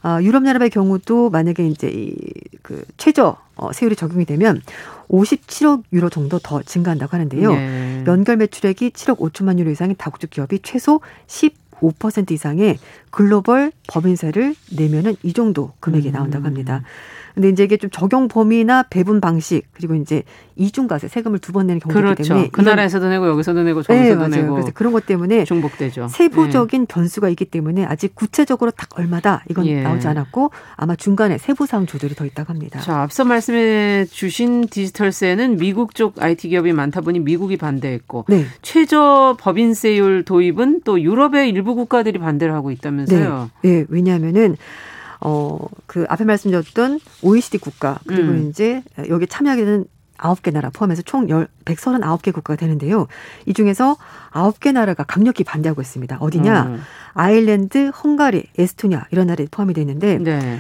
[0.03, 4.63] 어, 유럽연합의 경우도 만약에 이제 이그 최저 어, 세율이 적용이 되면
[5.09, 7.53] 57억 유로 정도 더 증가한다고 하는데요.
[7.53, 8.05] 네.
[8.07, 12.79] 연결 매출액이 7억 5천만 유로 이상의 다국적 기업이 최소 15% 이상의
[13.11, 16.79] 글로벌 법인세를 내면은 이 정도 금액이 나온다고 합니다.
[16.79, 17.18] 음.
[17.39, 20.25] 근데 이제 이게 좀 적용 범위나 배분 방식 그리고 이제
[20.57, 22.23] 이중과세 세금을 두 번 내는 경우이기 그렇죠.
[22.25, 26.09] 때문에 그 나라에서도 내고 여기서도 내고 저기서도 네, 내고 그래서 그런 것 때문에 중복되죠.
[26.09, 26.87] 세부적인 네.
[26.93, 29.83] 변수가 있기 때문에 아직 구체적으로 딱 얼마다 이건 예.
[29.83, 32.81] 나오지 않았고 아마 중간에 세부 사항 조절이 더 있다고 합니다.
[32.81, 38.47] 자, 앞서 말씀해 주신 디지털세는 미국 쪽 IT 기업이 많다 보니 미국이 반대했고 네.
[38.63, 43.51] 최저 법인세율 도입은 또 유럽의 일부 국가들이 반대를 하고 있다면서요.
[43.63, 43.85] 네, 네.
[43.89, 44.57] 왜냐하면은
[45.21, 48.49] 어, 그 앞에 말씀드렸던 OECD 국가 그리고 음.
[48.49, 49.85] 이제 여기 참여하게 되는
[50.19, 53.07] 아홉 개 나라 포함해서 총 열, 139개 국가가 되는데요.
[53.47, 53.97] 이 중에서
[54.31, 56.19] 아홉 개 나라가 강력히 반대하고 있습니다.
[56.19, 56.63] 어디냐?
[56.65, 56.83] 음.
[57.15, 60.59] 아일랜드, 헝가리, 에스토니아 이런 나라에 포함이 되어 있는데 네.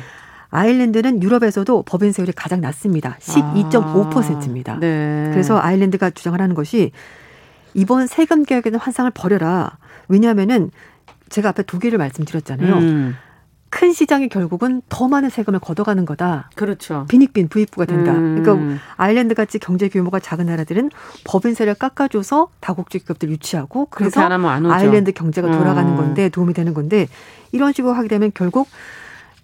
[0.50, 3.16] 아일랜드는 유럽에서도 법인 세율이 가장 낮습니다.
[3.20, 4.74] 12.5%입니다.
[4.74, 5.28] 아, 네.
[5.32, 6.92] 그래서 아일랜드가 주장을 하는 것이
[7.74, 9.76] 이번 세금 개혁에는 환상을 버려라.
[10.08, 10.70] 왜냐하면은
[11.28, 12.74] 제가 앞에 독일을 말씀드렸잖아요.
[12.76, 13.16] 음.
[13.70, 16.50] 큰 시장이 결국은 더 많은 세금을 걷어가는 거다.
[16.54, 17.04] 그렇죠.
[17.08, 18.12] 빈익빈 부익부가 된다.
[18.12, 18.42] 음.
[18.42, 20.90] 그러니까 아일랜드 같이 경제 규모가 작은 나라들은
[21.24, 25.96] 법인세를 깎아줘서 다국적 기업들 유치하고 그래서 아일랜드 경제가 돌아가는 음.
[25.96, 27.08] 건데 도움이 되는 건데
[27.52, 28.68] 이런 식으로 하게 되면 결국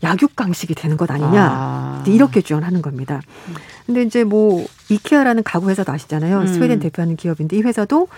[0.02, 2.04] 약육강식이 되는 것 아니냐 아.
[2.06, 3.20] 이렇게 주장하는 겁니다.
[3.86, 6.40] 근데 이제 뭐 이케아라는 가구 회사도 아시잖아요.
[6.40, 6.46] 음.
[6.46, 8.08] 스웨덴 대표하는 기업인데 이 회사도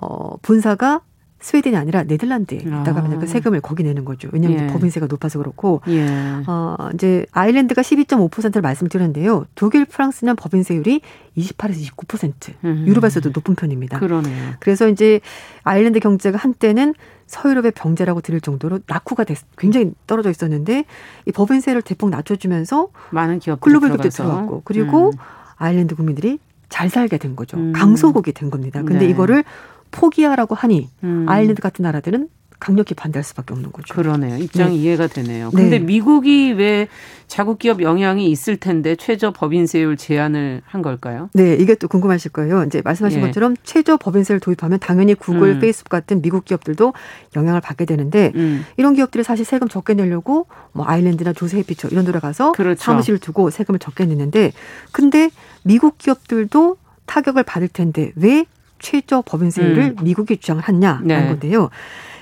[0.00, 1.00] 어 본사가
[1.40, 3.18] 스웨덴이 아니라 네덜란드에 있다가 아.
[3.18, 4.28] 그 세금을 거기 내는 거죠.
[4.32, 4.66] 왜냐하면 예.
[4.72, 6.06] 법인세가 높아서 그렇고 예.
[6.46, 9.46] 어 이제 아일랜드가 12.5%를 말씀드렸는데요.
[9.54, 11.00] 독일, 프랑스는 법인세율이
[11.36, 12.54] 28에서 29%.
[12.64, 12.84] 음.
[12.86, 14.00] 유럽에서도 높은 편입니다.
[14.00, 14.54] 그러네요.
[14.58, 15.20] 그래서 이제
[15.62, 16.94] 아일랜드 경제가 한때는
[17.26, 20.84] 서유럽의 병제라고 들을 정도로 낙후가 됐, 굉장히 떨어져 있었는데
[21.26, 25.12] 이 법인세를 대폭 낮춰주면서 많은 기업 글로벌 기업도 들어왔고 그리고 음.
[25.56, 27.56] 아일랜드 국민들이 잘 살게 된 거죠.
[27.56, 27.72] 음.
[27.72, 28.82] 강소국이 된 겁니다.
[28.82, 29.10] 근데 네.
[29.10, 29.44] 이거를
[29.90, 31.26] 포기하라고 하니 음.
[31.28, 32.28] 아일랜드 같은 나라들은
[32.60, 33.94] 강력히 반대할 수밖에 없는 거죠.
[33.94, 34.36] 그러네요.
[34.36, 34.82] 입장이 네.
[34.82, 35.50] 이해가 되네요.
[35.50, 35.84] 근데 네.
[35.84, 36.88] 미국이 왜
[37.28, 41.30] 자국 기업 영향이 있을 텐데 최저 법인세율 제한을 한 걸까요?
[41.34, 42.64] 네, 이게 또 궁금하실 거예요.
[42.64, 43.26] 이제 말씀하신 예.
[43.26, 45.60] 것처럼 최저 법인세를 도입하면 당연히 구글, 음.
[45.60, 46.94] 페이스북 같은 미국 기업들도
[47.36, 48.64] 영향을 받게 되는데 음.
[48.76, 52.82] 이런 기업들이 사실 세금 적게 내려고 뭐 아일랜드나 조세해피처 이런 데로 가서 그렇죠.
[52.82, 54.52] 사무실을 두고 세금을 적게 내는데
[54.90, 55.30] 근데
[55.62, 56.76] 미국 기업들도
[57.06, 58.46] 타격을 받을 텐데 왜
[58.78, 60.04] 최저 법인세율을 음.
[60.04, 61.26] 미국이 주장을 했냐라는 네.
[61.26, 61.70] 건데요.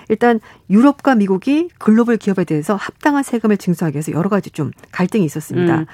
[0.08, 0.40] 일단
[0.70, 5.80] 유럽과 미국이 글로벌 기업에 대해서 합당한 세금을 징수하기 위해서 여러 가지 좀 갈등이 있었습니다.
[5.80, 5.86] 음.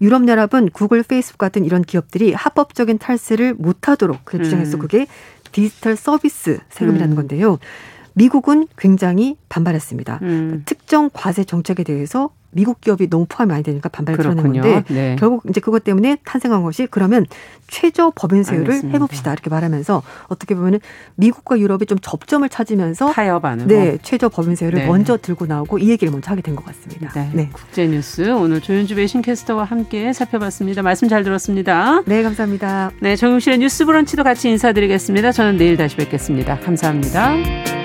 [0.00, 4.80] 유럽 연합은 구글, 페이스북 같은 이런 기업들이 합법적인 탈세를 못하도록 주장해서 음.
[4.80, 5.06] 그게
[5.52, 7.16] 디지털 서비스 세금이라는 음.
[7.16, 7.58] 건데요.
[8.14, 10.20] 미국은 굉장히 반발했습니다.
[10.22, 10.62] 음.
[10.66, 15.16] 특정 과세 정책에 대해서 미국 기업이 너무 포함이 많이 되니까 반발을 드러낸 건데 네.
[15.18, 17.26] 결국 이제 그것 때문에 탄생한 것이 그러면
[17.66, 18.96] 최저 법인세율을 알겠습니다.
[18.96, 20.80] 해봅시다 이렇게 말하면서 어떻게 보면은
[21.16, 24.86] 미국과 유럽이 좀 접점을 찾으면서 타협하는 네 최저 법인세율을 네.
[24.86, 27.10] 먼저 들고 나오고 이 얘기를 먼저 하게 된 것 같습니다.
[27.14, 27.30] 네.
[27.34, 27.50] 네.
[27.52, 30.82] 국제 뉴스 오늘 조윤주 배신 캐스터와 함께 살펴봤습니다.
[30.82, 32.02] 말씀 잘 들었습니다.
[32.06, 32.92] 네 감사합니다.
[33.00, 35.32] 네 정용실의 뉴스브런치도 같이 인사드리겠습니다.
[35.32, 36.60] 저는 내일 다시 뵙겠습니다.
[36.60, 37.83] 감사합니다.